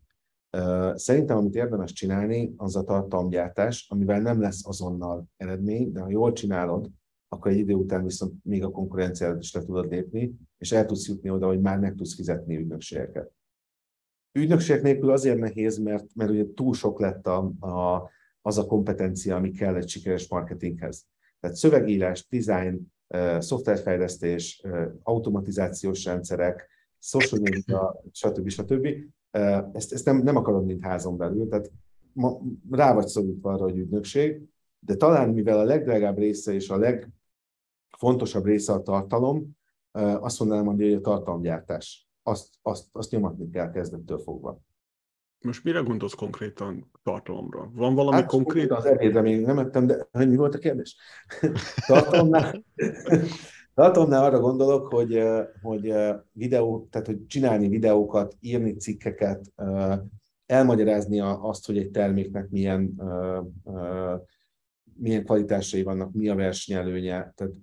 [0.94, 6.34] Szerintem, amit érdemes csinálni, az a tartalomgyártás, amivel nem lesz azonnal eredmény, de ha jól
[6.34, 6.90] csinálod,
[7.28, 11.08] akkor egy idő után viszont még a konkurenciádat is le tudod lépni, és el tudsz
[11.08, 13.32] jutni oda, hogy már meg tudsz fizetni ügynökségeket.
[14.34, 18.10] Ügynökségek nélkül azért nehéz, mert, mert ugye túl sok lett a, a,
[18.42, 21.06] az a kompetencia, ami kell egy sikeres marketinghez.
[21.40, 22.94] Tehát szövegírás, design,
[23.40, 24.64] szoftverfejlesztés,
[25.04, 26.68] automatizációs rendszerek,
[27.00, 28.50] social media, stb.
[28.50, 28.88] stb.
[29.74, 31.72] Ezt, ezt nem, nem akarod mind házon belül, tehát
[32.14, 32.40] ma,
[32.72, 34.42] rá vagy szorítva arra, hogy ügynökség,
[34.80, 39.58] De talán mivel a legdrágább része és a legfontosabb része a tartalom,
[39.92, 42.03] azt mondanám, hogy a tartalomgyártás.
[42.24, 44.62] Azt, azt, azt nyomatni kell kezdettől fogva.
[45.44, 47.72] Most mire gondolsz konkrétan tartalomra?
[47.74, 48.72] Van valami hát, konkrét?
[48.72, 50.96] Az ebédre még nem ettem, de mi volt a kérdés?
[51.88, 52.64] tartalomnál,
[53.76, 55.24] tartalomnál arra gondolok, hogy,
[55.62, 55.94] hogy
[56.32, 59.54] videó, tehát hogy csinálni videókat, írni cikkeket,
[60.46, 63.02] elmagyarázni azt, hogy egy terméknek milyen,
[64.96, 67.54] milyen kvalitásai vannak, mi a versenyelőnye, tehát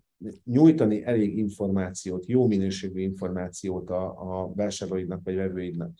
[0.44, 4.08] nyújtani elég információt, jó minőségű információt a,
[4.42, 5.90] a vásárlóidnak vagy vevőidnek.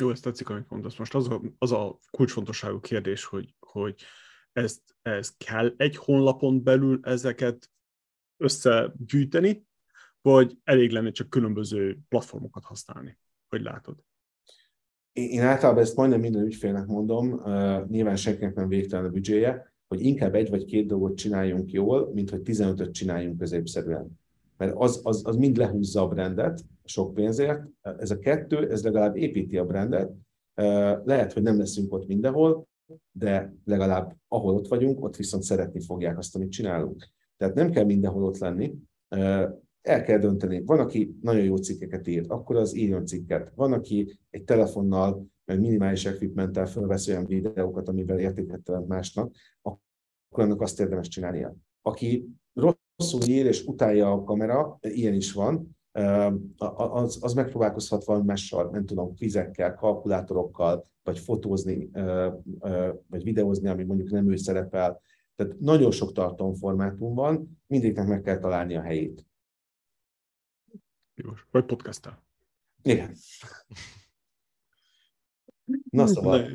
[0.00, 0.96] Jó, ezt tetszik, amit mondasz.
[0.96, 4.02] Most az a, az a kulcsfontosságú kérdés, hogy, hogy
[4.52, 7.70] ezt, ez kell egy honlapon belül ezeket
[8.36, 9.66] összegyűjteni,
[10.20, 13.18] vagy elég lenne csak különböző platformokat használni?
[13.48, 14.04] Hogy látod?
[15.12, 20.04] Én általában ezt majdnem minden ügyfélnek mondom, uh, nyilván senkinek nem végtelen a büdzséje, hogy
[20.04, 24.20] inkább egy vagy két dolgot csináljunk jól, mint hogy 15-öt csináljunk középszerűen.
[24.56, 27.62] Mert az, az, az mind lehúzza a brandet sok pénzért.
[27.80, 30.10] Ez a kettő, ez legalább építi a brandet.
[31.04, 32.66] Lehet, hogy nem leszünk ott mindenhol,
[33.12, 37.08] de legalább ahol ott vagyunk, ott viszont szeretni fogják azt, amit csinálunk.
[37.36, 38.74] Tehát nem kell mindenhol ott lenni,
[39.82, 40.62] el kell dönteni.
[40.64, 43.52] Van, aki nagyon jó cikkeket ír, akkor az írjon cikket.
[43.54, 50.60] Van, aki egy telefonnal, meg minimális equipmenttel felvesz olyan videókat, amivel értéket másnak, akkor annak
[50.60, 51.56] azt érdemes csinálnia.
[51.82, 55.76] Aki rosszul ír és utálja a kamera, ilyen is van,
[56.76, 61.90] az, az megpróbálkozhat valami mással, nem tudom, vizekkel, kalkulátorokkal, vagy fotózni,
[63.06, 65.00] vagy videózni, ami mondjuk nem ő szerepel.
[65.36, 69.26] Tehát nagyon sok tartalomformátum van, mindegyiknek meg kell találni a helyét.
[71.24, 72.22] Jó, vagy podcasttel.
[72.82, 73.14] Igen.
[75.90, 76.50] Na szóval.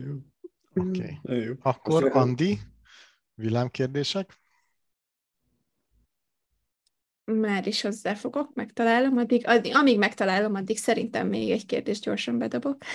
[0.74, 1.20] Oké.
[1.24, 1.50] Okay.
[1.62, 2.60] Akkor Andi,
[3.34, 4.40] villámkérdések?
[7.24, 12.84] Már is hozzáfogok, megtalálom, addig, addig, amíg megtalálom, addig szerintem még egy kérdést gyorsan bedobok.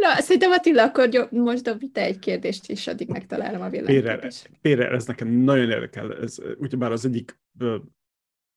[0.00, 4.50] Na, szerintem Attila, akkor most dobj te egy kérdést, és addig megtalálom a villámkérdést.
[4.60, 6.16] Pére, ez nekem nagyon érdekel.
[6.16, 7.38] Ez ugyebár az egyik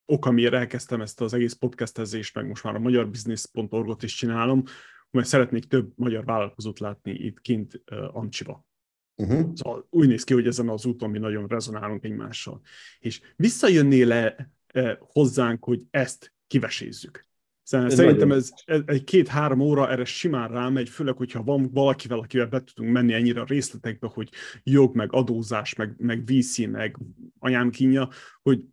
[0.09, 4.63] ok, amiért elkezdtem ezt az egész podcastezést, meg most már a magyarbusiness.org-ot is csinálom,
[5.11, 8.67] mert szeretnék több magyar vállalkozót látni itt kint uh, Amcsiba.
[9.15, 9.49] Uh-huh.
[9.53, 12.61] Szóval úgy néz ki, hogy ezen az úton mi nagyon rezonálunk egymással.
[12.99, 17.27] És visszajönnél le eh, hozzánk, hogy ezt kivesézzük.
[17.63, 22.47] Szóval szerintem ez, ez egy két-három óra erre simán rámegy, főleg, hogyha van valakivel, akivel
[22.47, 24.29] be tudunk menni ennyire a részletekbe, hogy
[24.63, 26.97] jog, meg adózás, meg, meg VC, meg
[27.39, 28.09] anyám kínja,
[28.41, 28.63] hogy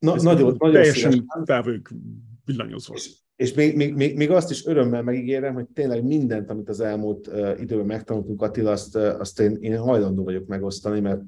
[0.00, 1.88] Na, nagyon, nagyon teljesen fel vagyok
[2.44, 2.94] villanyozva.
[2.94, 6.80] És, és még, még, még, még azt is örömmel megígérem, hogy tényleg mindent, amit az
[6.80, 11.20] elmúlt uh, időben megtanultunk, Attila, azt, uh, azt én, én hajlandó vagyok megosztani, mert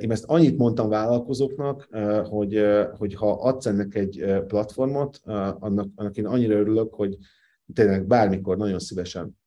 [0.00, 5.20] én ezt annyit mondtam vállalkozóknak, uh, hogy, uh, hogy ha adsz ennek egy uh, platformot,
[5.24, 7.16] uh, annak, annak én annyira örülök, hogy
[7.72, 9.38] tényleg bármikor nagyon szívesen.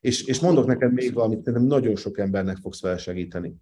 [0.00, 3.56] És, és mondok neked még valamit, szerintem nagyon sok embernek fogsz vele segíteni.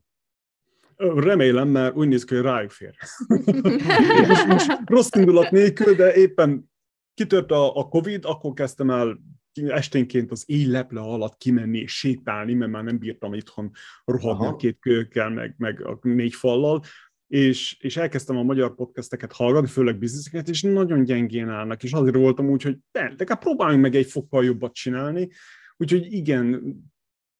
[0.97, 2.95] Remélem, mert úgy néz ki, hogy rájuk fér.
[4.29, 6.71] most, most rossz indulat nélkül, de éppen
[7.15, 9.19] kitört a, a Covid, akkor kezdtem el
[9.67, 13.71] esténként az éjleple alatt kimenni és sétálni, mert már nem bírtam itthon
[14.05, 16.83] rohadni a két kölyökkel, meg, meg a négy fallal,
[17.27, 22.17] és, és elkezdtem a magyar podcasteket hallgatni, főleg bizniszeket, és nagyon gyengén állnak, és azért
[22.17, 25.29] voltam úgy, hogy de, de próbáljunk meg egy fokkal jobbat csinálni,
[25.77, 26.77] úgyhogy igen,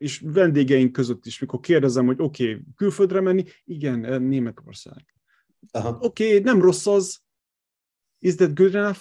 [0.05, 5.05] és vendégeink között is, mikor kérdezem, hogy oké, okay, külföldre menni, igen, Németország.
[5.73, 7.21] Oké, okay, nem rossz az,
[8.19, 9.01] is that good enough?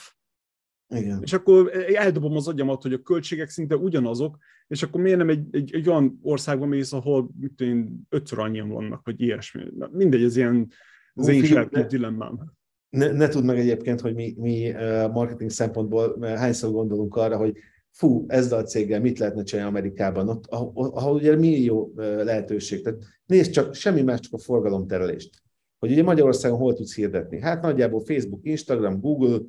[0.87, 1.21] Igen.
[1.21, 4.37] És akkor eldobom az agyamat, hogy a költségek szinte ugyanazok,
[4.67, 8.69] és akkor miért nem egy, egy, egy olyan országban mész, ahol mit én, ötször annyian
[8.69, 9.63] vannak, vagy ilyesmi.
[9.91, 10.71] Mindegy, ez ilyen
[11.13, 12.53] az én saját dilemmám.
[12.89, 14.71] Ne, ne tudd meg egyébként, hogy mi, mi
[15.13, 17.57] marketing szempontból hányszor gondolunk arra, hogy
[17.93, 22.83] fú, ezzel a céggel mit lehetne csinálni Amerikában, ott, ahol, ugye millió lehetőség.
[22.83, 25.41] Tehát nézd csak, semmi más, csak a forgalomterelést.
[25.79, 27.41] Hogy ugye Magyarországon hol tudsz hirdetni?
[27.41, 29.39] Hát nagyjából Facebook, Instagram, Google,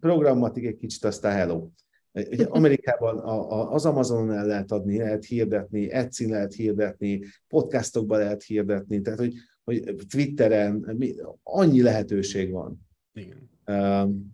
[0.00, 1.68] programmatik egy kicsit, aztán hello.
[2.12, 8.18] Ugye Amerikában a, a, az Amazonon el lehet adni, lehet hirdetni, Etsy lehet hirdetni, podcastokban
[8.18, 9.34] lehet hirdetni, tehát hogy,
[9.64, 10.98] hogy Twitteren
[11.42, 12.86] annyi lehetőség van.
[13.12, 13.53] Igen.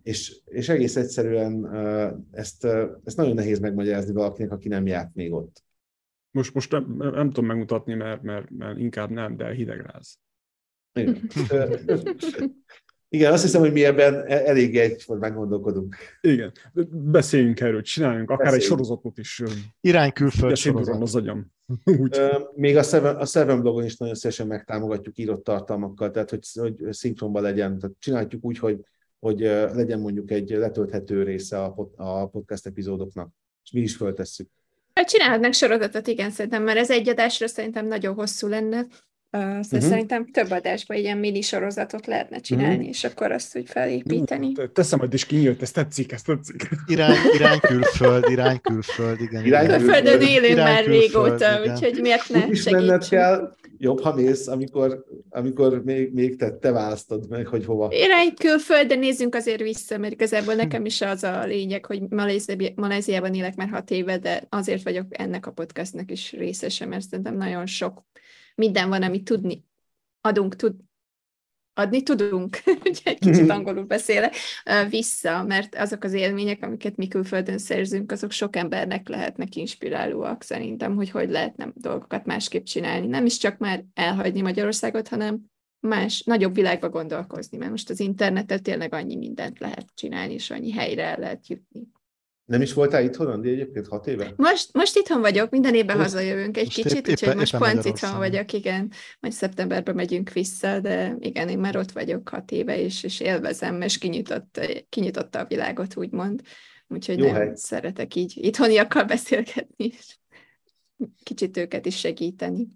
[0.03, 1.75] És, és egész egyszerűen
[2.31, 2.65] ezt,
[3.03, 5.63] ezt nagyon nehéz megmagyarázni valakinek, aki nem járt még ott.
[6.31, 10.19] Most, most nem, nem tudom megmutatni, mert, mert, mert inkább nem, de hidegráz.
[10.93, 11.29] Igen.
[13.13, 15.95] Igen, azt hiszem, hogy mi ebben e- elég egyformán gondolkodunk.
[16.21, 16.51] Igen.
[16.91, 18.63] Beszéljünk erről, csináljunk akár Beszéljünk.
[18.63, 19.43] egy sorozatot is.
[19.81, 21.01] Irány külföld sorozat.
[21.01, 21.51] az agyam.
[21.99, 22.21] Úgy.
[22.55, 26.93] Még a Seven, a Seven blogon is nagyon szívesen megtámogatjuk írott tartalmakkal, tehát hogy, hogy
[26.93, 27.79] szinkronban legyen.
[27.79, 28.85] Tehát csináljuk úgy, hogy,
[29.21, 29.39] hogy
[29.73, 31.63] legyen mondjuk egy letölthető része
[31.95, 33.29] a, podcast epizódoknak,
[33.63, 34.49] és mi is föltesszük.
[34.93, 38.85] Hát csinálhatnak sorozatot, igen, szerintem, mert ez egy adásra szerintem nagyon hosszú lenne,
[39.37, 39.79] Uh, uh-huh.
[39.79, 42.89] Szerintem több adásban ilyen mini sorozatot lehetne csinálni, uh-huh.
[42.89, 44.51] és akkor azt úgy felépíteni.
[44.57, 46.69] Uh, teszem majd is kinyílt, ezt tetszik, ezt tetszik.
[46.87, 49.45] Irány, irány külföld, irány külföld, igen.
[49.45, 51.73] Irány külföldön élünk irány már régóta, igen.
[51.73, 57.29] úgyhogy miért ne menned kell, jobb, ha mész, amikor, amikor még, még te, te választod
[57.29, 57.91] meg, hogy hova.
[57.91, 62.01] Irány külföld, de nézzünk azért vissza, mert igazából nekem is az a lényeg, hogy
[62.75, 67.37] Maléziában élek már hat éve, de azért vagyok ennek a podcastnak is részese, mert szerintem
[67.37, 68.05] nagyon sok
[68.55, 69.65] minden van, amit tudni
[70.21, 70.75] adunk, tud,
[71.73, 72.57] adni tudunk,
[72.89, 74.35] ugye egy kicsit angolul beszélek,
[74.89, 80.95] vissza, mert azok az élmények, amiket mi külföldön szerzünk, azok sok embernek lehetnek inspirálóak szerintem,
[80.95, 83.07] hogy hogy lehetne dolgokat másképp csinálni.
[83.07, 85.49] Nem is csak már elhagyni Magyarországot, hanem
[85.79, 90.71] más, nagyobb világba gondolkozni, mert most az internetet tényleg annyi mindent lehet csinálni, és annyi
[90.71, 91.87] helyre el lehet jutni.
[92.51, 94.33] Nem is voltál itthon, Andi, egyébként hat éve?
[94.35, 97.85] Most, most itthon vagyok, minden évben most, hazajövünk egy most kicsit, épp, úgyhogy most pont
[97.85, 98.91] itthon vagyok, igen.
[99.19, 103.81] Majd szeptemberben megyünk vissza, de igen, én már ott vagyok hat éve, és, és élvezem,
[103.81, 106.41] és kinyitott, kinyitotta a világot, úgymond.
[106.87, 107.51] Úgyhogy Jó nem hely.
[107.55, 110.17] szeretek így itthoniakkal beszélgetni, és
[111.23, 112.67] kicsit őket is segíteni.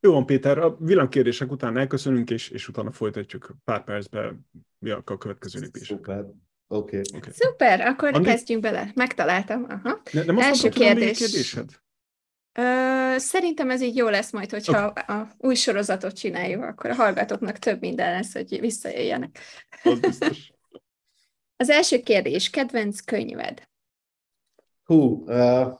[0.00, 4.46] Jó van, Péter, a villankérdések után elköszönünk, és, és utána folytatjuk pár percben
[4.78, 5.86] mi a következő lépés.
[5.86, 6.24] Szuper.
[6.72, 6.98] Oké.
[6.98, 7.20] Okay.
[7.20, 7.32] Okay.
[7.32, 8.28] Szuper, akkor Andi?
[8.28, 8.90] kezdjünk bele.
[8.94, 9.66] Megtaláltam.
[9.68, 10.00] Aha.
[10.12, 11.18] Ne, nem Első kérdés.
[11.18, 11.70] kérdésed?
[12.52, 15.16] Ö, szerintem ez így jó lesz majd, hogyha okay.
[15.16, 19.38] a új sorozatot csináljuk, akkor a hallgatóknak több minden lesz, hogy visszajöjjenek.
[19.82, 20.18] Az.
[21.56, 23.68] Az első kérdés, kedvenc könyved?
[24.84, 25.78] Hú, uh,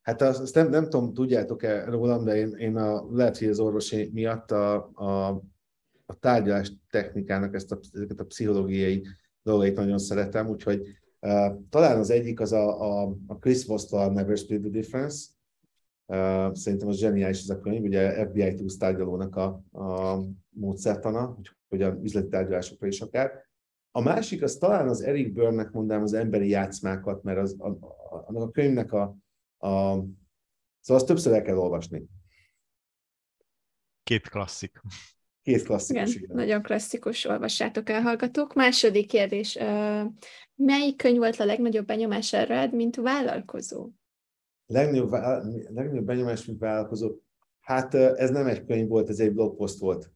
[0.00, 4.10] hát azt nem, nem tudom, tudjátok-e rólam, de én, én a, lehet, hogy az orvosi
[4.12, 5.28] miatt a, a,
[6.06, 9.06] a tárgyalás technikának ezt a, ezeket a pszichológiai
[9.48, 10.80] dolgait nagyon szeretem, úgyhogy
[11.20, 15.26] uh, talán az egyik az a, a, a Chris Vostal Never Split the Difference.
[16.06, 21.36] Uh, szerintem az zseniális ez a könyv, ugye FBI tárgyalónak a, a módszertana,
[21.68, 23.46] hogy a üzleti tárgyalásokra is akár.
[23.90, 28.24] A másik az talán az Eric Byrne-nek mondám az emberi játszmákat, mert az, a, a,
[28.26, 29.16] annak a könyvnek a,
[29.68, 30.02] a
[30.88, 32.04] Szóval azt többször el kell olvasni.
[34.02, 34.80] Két klasszik.
[35.42, 36.14] Két klasszikus.
[36.14, 38.54] Igen, nagyon klasszikus, olvassátok el, hallgatók.
[38.54, 39.58] Második kérdés.
[40.54, 43.88] Melyik könyv volt a legnagyobb benyomás rád, mint vállalkozó?
[44.66, 45.10] Legnagyobb,
[45.74, 47.10] legnagyobb benyomás, mint vállalkozó?
[47.60, 50.12] Hát ez nem egy könyv volt, ez egy blogpost volt.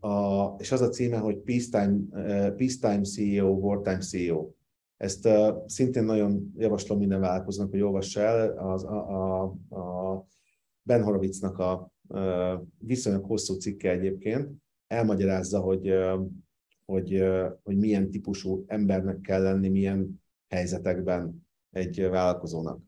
[0.00, 1.98] A, és az a címe, hogy Peacetime,
[2.50, 4.50] Peacetime CEO, Wartime CEO.
[4.96, 8.58] Ezt uh, szintén nagyon javaslom minden vállalkozónak, hogy olvassa el.
[8.58, 9.42] Az, a, a,
[9.76, 10.26] a
[10.82, 11.92] Ben Horowitznak a
[12.78, 14.50] viszonylag hosszú cikke egyébként,
[14.86, 15.94] elmagyarázza, hogy,
[16.84, 17.24] hogy,
[17.62, 22.80] hogy milyen típusú embernek kell lenni, milyen helyzetekben egy vállalkozónak.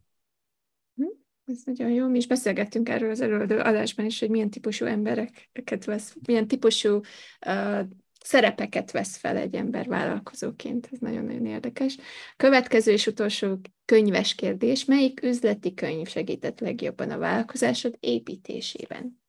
[0.94, 1.04] Hm,
[1.44, 2.08] ez nagyon jó.
[2.08, 7.00] Mi is beszélgettünk erről az előadó adásban is, hogy milyen típusú embereket vesz, milyen típusú
[7.46, 7.80] uh,
[8.24, 10.88] szerepeket vesz fel egy ember vállalkozóként.
[10.92, 11.98] Ez nagyon-nagyon érdekes.
[12.36, 14.84] Következő és utolsó könyves kérdés.
[14.84, 19.20] Melyik üzleti könyv segített legjobban a vállalkozásod építésében?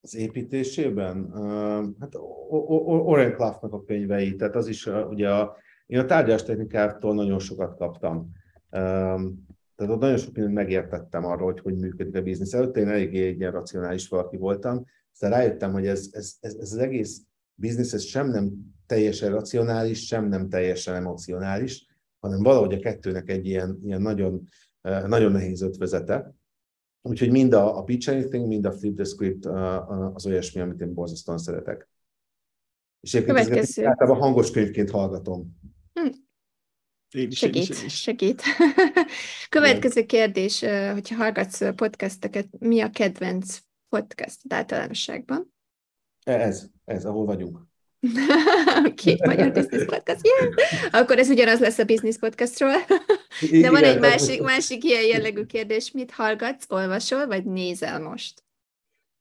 [0.00, 1.32] Az építésében?
[2.00, 2.12] Hát
[3.04, 5.56] Oren Klaffnak a könyvei, tehát az is ugye a,
[5.86, 8.32] én a tárgyástechnikától nagyon sokat kaptam.
[9.76, 12.52] Tehát ott nagyon sok mindent megértettem arról, hogy hogy működik a biznisz.
[12.52, 16.72] Előtte én eléggé egy ilyen racionális valaki voltam, aztán rájöttem, hogy ez, ez, ez, ez
[16.72, 17.22] az egész
[17.56, 21.86] biznisz ez sem nem teljesen racionális, sem nem teljesen emocionális,
[22.20, 24.48] hanem valahogy a kettőnek egy ilyen, ilyen nagyon,
[24.82, 26.34] nagyon nehéz ötvezete.
[27.02, 29.46] Úgyhogy mind a, a Pitch Anything, mind a Flip the Script
[30.14, 31.88] az olyasmi, amit én borzasztóan szeretek.
[33.00, 35.58] És egyébként ezeket általában hangos könyvként hallgatom.
[35.92, 36.06] Hm.
[37.10, 38.00] Én is, segít, én is, én is.
[38.00, 38.42] segít.
[39.48, 40.60] Következő kérdés,
[40.92, 43.58] hogyha hallgatsz podcasteket, mi a kedvenc
[43.88, 45.54] podcast általánosságban?
[46.26, 47.58] Ez, ez, ahol vagyunk.
[48.86, 50.54] Oké, okay, Magyar Business Podcast, yeah.
[50.90, 52.74] Akkor ez ugyanaz lesz a Business Podcastról.
[53.50, 55.90] De van egy másik, másik ilyen jellegű kérdés.
[55.90, 58.44] Mit hallgatsz, olvasol, vagy nézel most?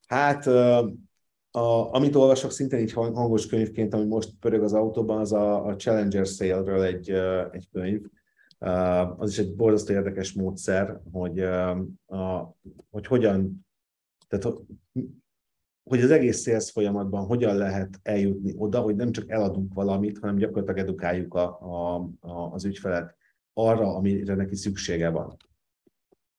[0.07, 0.47] Hát,
[1.51, 5.75] a, amit olvasok szintén így hangos könyvként, ami most pörög az autóban, az a, a
[5.75, 7.09] Challenger Sale-ről egy,
[7.51, 8.01] egy könyv.
[9.17, 11.39] Az is egy borzasztó érdekes módszer, hogy,
[12.05, 12.55] a,
[12.91, 13.65] hogy hogyan,
[14.27, 14.57] tehát
[15.89, 20.35] hogy az egész sales folyamatban hogyan lehet eljutni oda, hogy nem csak eladunk valamit, hanem
[20.35, 23.15] gyakorlatilag edukáljuk a, a, a, az ügyfelet
[23.53, 25.37] arra, amire neki szüksége van.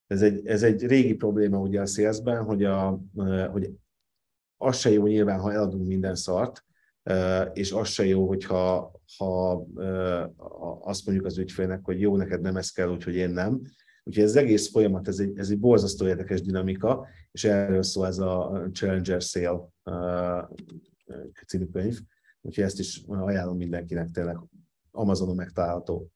[0.06, 3.00] Ez egy, ez egy régi probléma ugye a salesben, hogy, a,
[3.50, 3.70] hogy
[4.56, 6.64] az se jó nyilván, ha eladunk minden szart,
[7.52, 9.66] és az se jó, hogyha ha
[10.80, 13.60] azt mondjuk az ügyfélnek, hogy jó, neked nem ez kell, úgyhogy én nem.
[14.08, 18.06] Úgyhogy ez az egész folyamat, ez egy, ez egy borzasztó érdekes dinamika, és erről szól
[18.06, 19.68] ez a Challenger Sale
[21.46, 21.98] című könyv.
[22.40, 24.38] Úgyhogy ezt is ajánlom mindenkinek, tényleg
[24.90, 26.10] Amazonon megtalálható.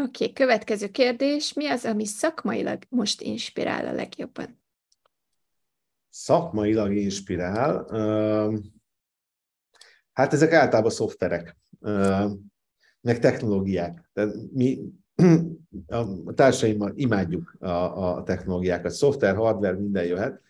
[0.00, 1.52] Oké, okay, következő kérdés.
[1.52, 4.60] Mi az, ami szakmailag most inspirál a legjobban?
[6.08, 7.86] Szakmailag inspirál?
[10.12, 11.56] Hát ezek általában szoftverek,
[13.00, 14.10] meg technológiák.
[14.12, 14.92] Tehát mi
[15.86, 17.68] a társaimmal imádjuk a,
[18.16, 18.92] a technológiákat.
[18.92, 20.40] Szoftver, hardware, minden jöhet.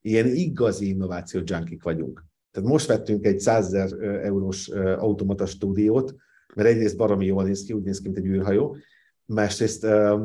[0.00, 2.24] Ilyen igazi innováció junkik vagyunk.
[2.50, 4.68] Tehát most vettünk egy 100 ezer eurós
[4.98, 6.14] automata stúdiót,
[6.54, 8.76] mert egyrészt baromi jól néz ki, úgy néz ki, mint egy űrhajó,
[9.24, 9.84] másrészt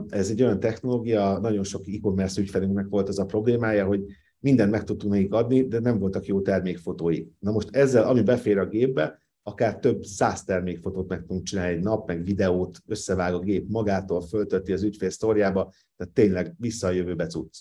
[0.10, 4.06] ez egy olyan technológia, nagyon sok e-commerce ügyfelünknek volt az a problémája, hogy
[4.40, 7.26] mindent meg tudtunk nekik adni, de nem voltak jó termékfotói.
[7.40, 11.84] Na most ezzel, ami befér a gépbe, akár több száz termékfotót meg tudunk csinálni egy
[11.84, 16.92] nap, meg videót összevág a gép magától, föltötti az ügyfél sztoriába, tehát tényleg vissza a
[16.92, 17.60] jövőbe cucc.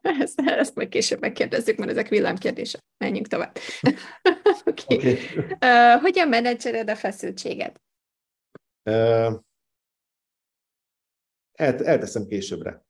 [0.00, 2.80] Ezt, ezt majd később megkérdezzük, mert ezek villámkérdések.
[2.98, 3.56] Menjünk tovább.
[4.64, 4.96] okay.
[4.96, 5.12] Okay.
[5.60, 7.82] Uh, hogyan menedzsered a feszültséget?
[8.82, 9.40] Uh,
[11.54, 12.84] elteszem későbbre.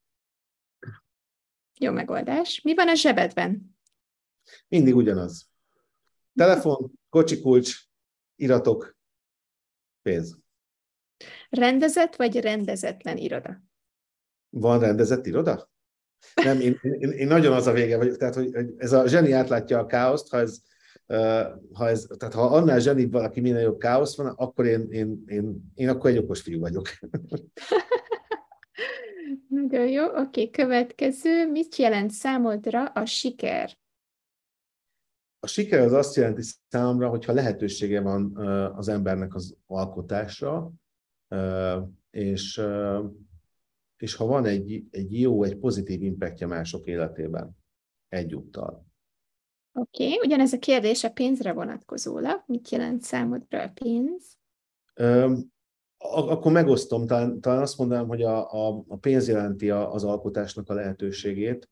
[1.79, 2.61] Jó megoldás.
[2.61, 3.77] Mi van a zsebedben?
[4.69, 5.52] Mindig ugyanaz.
[6.35, 7.77] Telefon, kocsikulcs,
[8.37, 8.97] iratok,
[10.03, 10.39] pénz.
[11.51, 13.63] Rendezett vagy rendezetlen iroda?
[14.49, 15.71] Van rendezett iroda?
[16.45, 19.79] Nem, én, én, én nagyon az a vége vagyok, tehát hogy, ez a zseni átlátja
[19.79, 20.59] a káoszt, ha ez,
[21.73, 25.73] ha ez, tehát ha annál zsenibb valaki minél jobb káosz van, akkor én, én, én,
[25.75, 26.89] én akkor egy okos fiú vagyok.
[29.49, 31.51] Nagyon jó, oké, okay, következő.
[31.51, 33.71] Mit jelent számodra a siker?
[35.45, 38.37] A siker az azt jelenti számomra, hogyha lehetősége van
[38.77, 40.73] az embernek az alkotásra,
[42.11, 42.63] és,
[43.97, 47.57] és ha van egy, egy jó, egy pozitív impactja mások életében
[48.09, 48.87] egyúttal.
[49.73, 50.19] Oké, okay.
[50.27, 52.43] ugyanez a kérdés a pénzre vonatkozólag.
[52.47, 54.37] Mit jelent számodra a pénz?
[56.05, 60.75] akkor megosztom, talán, talán azt mondanám, hogy a, a, a pénz jelenti az alkotásnak a
[60.75, 61.71] lehetőségét,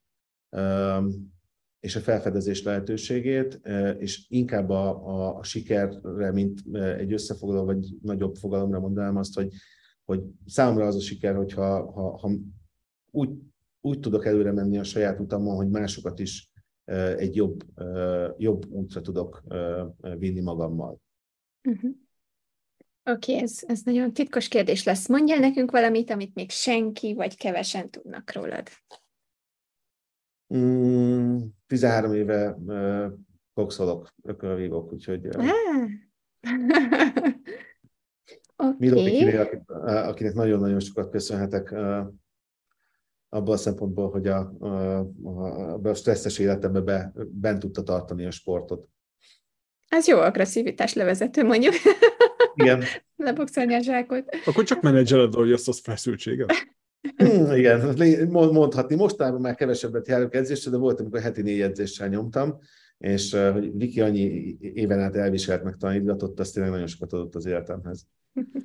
[1.80, 3.60] és a felfedezés lehetőségét,
[3.98, 6.60] és inkább a, a, a sikerre, mint
[6.98, 9.52] egy összefoglaló vagy nagyobb fogalomra mondanám azt, hogy,
[10.04, 12.30] hogy számomra az a siker, hogyha ha, ha
[13.10, 13.30] úgy,
[13.80, 16.50] úgy tudok előre menni a saját utamon, hogy másokat is
[17.16, 17.64] egy jobb,
[18.36, 19.42] jobb útra tudok
[20.18, 21.00] vinni magammal.
[21.68, 21.90] Uh-huh.
[23.04, 25.08] Oké, okay, ez, ez nagyon titkos kérdés lesz.
[25.08, 28.68] Mondjál nekünk valamit, amit még senki vagy kevesen tudnak rólad.
[30.54, 33.12] Mm, 13 éve uh,
[33.54, 35.26] boxolok, ökölvívok, úgyhogy...
[35.26, 35.44] Uh,
[38.56, 38.74] okay.
[38.78, 39.44] Milo
[39.82, 42.06] akinek nagyon-nagyon sokat köszönhetek uh,
[43.28, 44.98] abban a szempontból, hogy a, a,
[45.82, 48.88] a, stresszes életemben be, bent tudta tartani a sportot.
[49.88, 51.74] Ez jó agresszivitás levezető, mondjuk.
[52.54, 52.82] Igen.
[53.16, 54.24] Leboxolni a zsákot.
[54.46, 56.52] Akkor csak menedzseled, hogy azt az feszültséget.
[57.16, 57.94] Hmm, igen,
[58.28, 58.94] mondhatni.
[58.94, 62.58] Mostában már kevesebbet járok edzésre, de volt, amikor heti négy edzéssel nyomtam,
[62.98, 67.46] és hogy Viki annyi éven át elviselt meg tanítatott, azt tényleg nagyon sokat adott az
[67.46, 68.06] életemhez.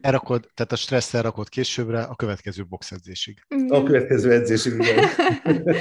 [0.02, 3.46] Elrakod, tehát a stressz elrakod későbbre a következő boxedzésig.
[3.68, 5.06] A következő edzésig, igen.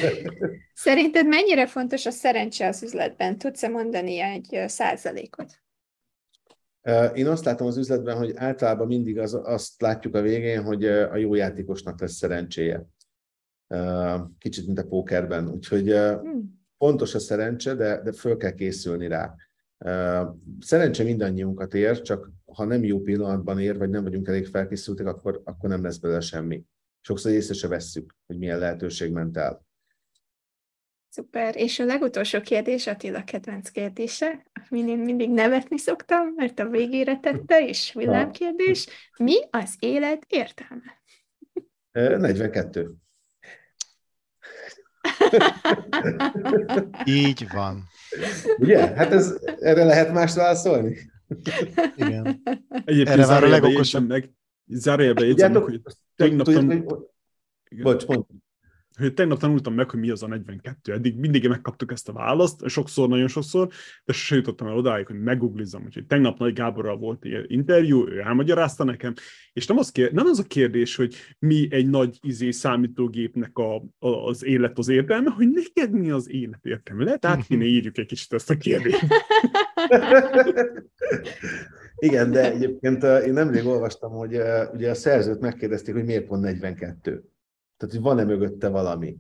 [0.74, 3.39] Szerinted mennyire fontos a szerencse az üzletben?
[3.39, 5.64] Tudsz-e mondani egy százalékot?
[7.15, 11.16] Én azt látom az üzletben, hogy általában mindig az, azt látjuk a végén, hogy a
[11.16, 12.86] jó játékosnak lesz szerencséje.
[14.39, 15.48] Kicsit, mint a pókerben.
[15.48, 16.62] Úgyhogy hmm.
[16.78, 19.35] fontos a szerencse, de, de föl kell készülni rá.
[20.61, 25.40] Szerencse mindannyiunkat ér, csak ha nem jó pillanatban ér, vagy nem vagyunk elég felkészültek, akkor,
[25.44, 26.65] akkor nem lesz belőle semmi.
[27.01, 29.64] Sokszor észre se vesszük, hogy milyen lehetőség ment el.
[31.15, 31.57] Szuper.
[31.57, 37.19] És a legutolsó kérdés, Attila kedvenc kérdése, amin én mindig nevetni szoktam, mert a végére
[37.19, 38.86] tette, és villámkérdés.
[39.19, 41.03] Mi az élet értelme?
[41.93, 42.95] 42.
[47.05, 47.82] Így van.
[48.57, 48.95] Ugye?
[48.95, 50.97] Hát ez, erre lehet más válaszolni?
[51.97, 52.43] Igen.
[52.69, 54.09] Egyébként erre már a legokosabb.
[54.09, 54.31] Meg,
[54.66, 55.81] zárójelbe jegyzem, hogy
[56.16, 56.49] tegnap...
[57.82, 58.43] Bocs, pont.
[58.96, 60.92] Hogy tegnap tanultam meg, hogy mi az a 42.
[60.92, 63.68] Eddig mindig megkaptuk ezt a választ, sokszor, nagyon sokszor,
[64.04, 65.84] de sose jutottam el odáig, hogy meggooglizzam.
[65.84, 69.14] Úgyhogy tegnap Nagy Gáborral volt egy interjú, ő elmagyarázta nekem,
[69.52, 73.74] és nem az, kér, nem az a kérdés, hogy mi egy nagy izé számítógépnek a,
[73.98, 77.04] a, az élet az értelme, hogy neked mi az élet értelme.
[77.04, 79.06] Lehet át kéne írjuk egy kicsit ezt a kérdést.
[81.98, 84.38] Igen, de egyébként én nemrég olvastam, hogy
[84.72, 87.24] ugye a szerzőt megkérdezték, hogy miért pont 42.
[87.76, 89.16] Tehát, hogy van-e mögötte valami.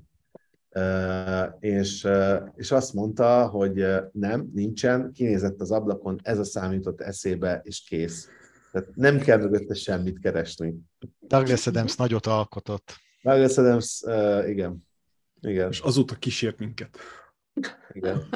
[1.58, 2.08] És,
[2.54, 8.28] és azt mondta, hogy nem, nincsen, kinézett az ablakon, ez a számított eszébe, és kész.
[8.72, 10.74] Tehát nem kell mögötte semmit keresni.
[11.20, 12.96] Douglas Adams nagyot alkotott.
[13.22, 14.02] Douglas Adams,
[14.48, 14.86] igen.
[15.40, 15.70] igen.
[15.70, 16.98] És azóta kísért minket.
[17.92, 18.28] Igen.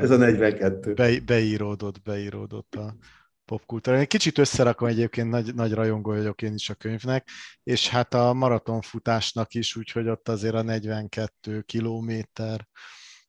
[0.00, 0.94] Ez a 42.
[0.94, 2.94] Be, beíródott, beíródott a
[3.44, 3.96] popkultúra.
[3.96, 7.28] Egy kicsit összerakom egyébként, nagy, nagy rajongó vagyok én is a könyvnek,
[7.62, 12.68] és hát a maratonfutásnak is, úgyhogy ott azért a 42 kilométer,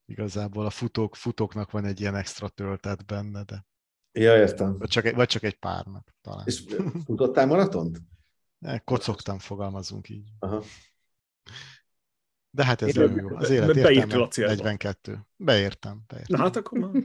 [0.06, 3.66] igazából a futók, futóknak van egy ilyen extra töltet benne, de...
[4.12, 4.78] Ja, értem.
[4.78, 6.46] Vagy csak, vagy csak egy párnak talán.
[6.46, 6.64] És
[7.06, 8.02] futottál maratont?
[8.84, 10.30] Kocogtam, fogalmazunk így.
[10.40, 10.64] Aha.
[12.56, 13.36] De hát ez nem jó.
[13.36, 15.26] Az élet értelme 42.
[15.36, 16.38] Beértem, beértem.
[16.38, 16.92] Na hát akkor már.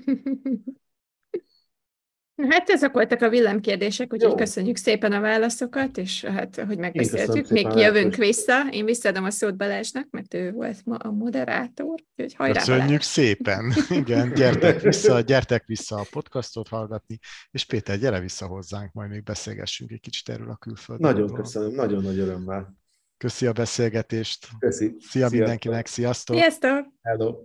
[2.49, 4.37] Hát ezek voltak a villámkérdések, úgyhogy Jó.
[4.37, 7.49] köszönjük szépen a válaszokat, és hát, hogy megbeszéltük.
[7.49, 8.69] Még jövünk vissza.
[8.71, 11.95] Én visszaadom a szót Balázsnak, mert ő volt ma a moderátor.
[12.17, 13.05] Úgyhogy hajrá, Köszönjük Balázs.
[13.05, 13.73] szépen.
[14.05, 17.19] Igen, gyertek vissza, gyertek vissza a podcastot hallgatni,
[17.51, 21.11] és Péter, gyere vissza hozzánk, majd még beszélgessünk egy kicsit erről a külföldről.
[21.11, 22.79] Nagyon köszönöm, nagyon nagy örömmel.
[23.17, 24.49] Köszi a beszélgetést.
[24.59, 24.85] Köszi.
[24.87, 25.39] Szia Sziasztok.
[25.39, 26.37] mindenkinek, sziasztok.
[26.37, 26.87] Sziasztok.
[27.03, 27.45] Hello.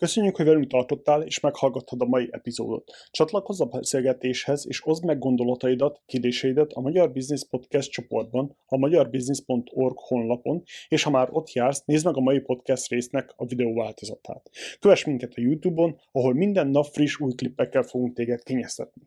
[0.00, 2.90] Köszönjük, hogy velünk tartottál, és meghallgattad a mai epizódot.
[3.10, 9.98] Csatlakozz a beszélgetéshez, és oszd meg gondolataidat, kérdéseidet a Magyar Business Podcast csoportban, a magyarbusiness.org
[9.98, 14.50] honlapon, és ha már ott jársz, nézd meg a mai podcast résznek a videó változatát.
[14.78, 19.02] Kövess minket a YouTube-on, ahol minden nap friss új klippekkel fogunk téged kényeztetni.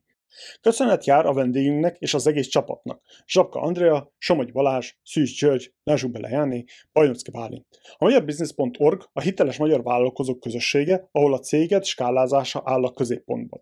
[0.61, 3.01] Köszönet jár a vendégünknek és az egész csapatnak.
[3.27, 7.65] Zsapka Andrea, Somogy Balázs, Szűz György, Lázsú Bele Jáné, Bajnocki Bálint.
[7.97, 13.61] A magyarbusiness.org a hiteles magyar vállalkozók közössége, ahol a céged skálázása áll a középpontban.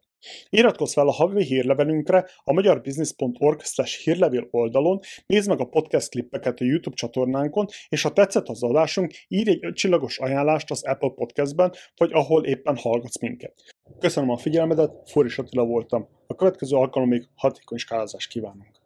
[0.50, 3.62] Iratkozz fel a havi hírlevelünkre a magyarbusiness.org
[4.04, 9.14] hírlevél oldalon, nézd meg a podcast klippeket a YouTube csatornánkon, és ha tetszett az adásunk,
[9.28, 13.54] írj egy csillagos ajánlást az Apple Podcastben, vagy ahol éppen hallgatsz minket.
[14.00, 16.08] Köszönöm a figyelmedet, Foris Attila voltam.
[16.28, 18.81] A következő alkalomig hatékony skálázást kívánunk!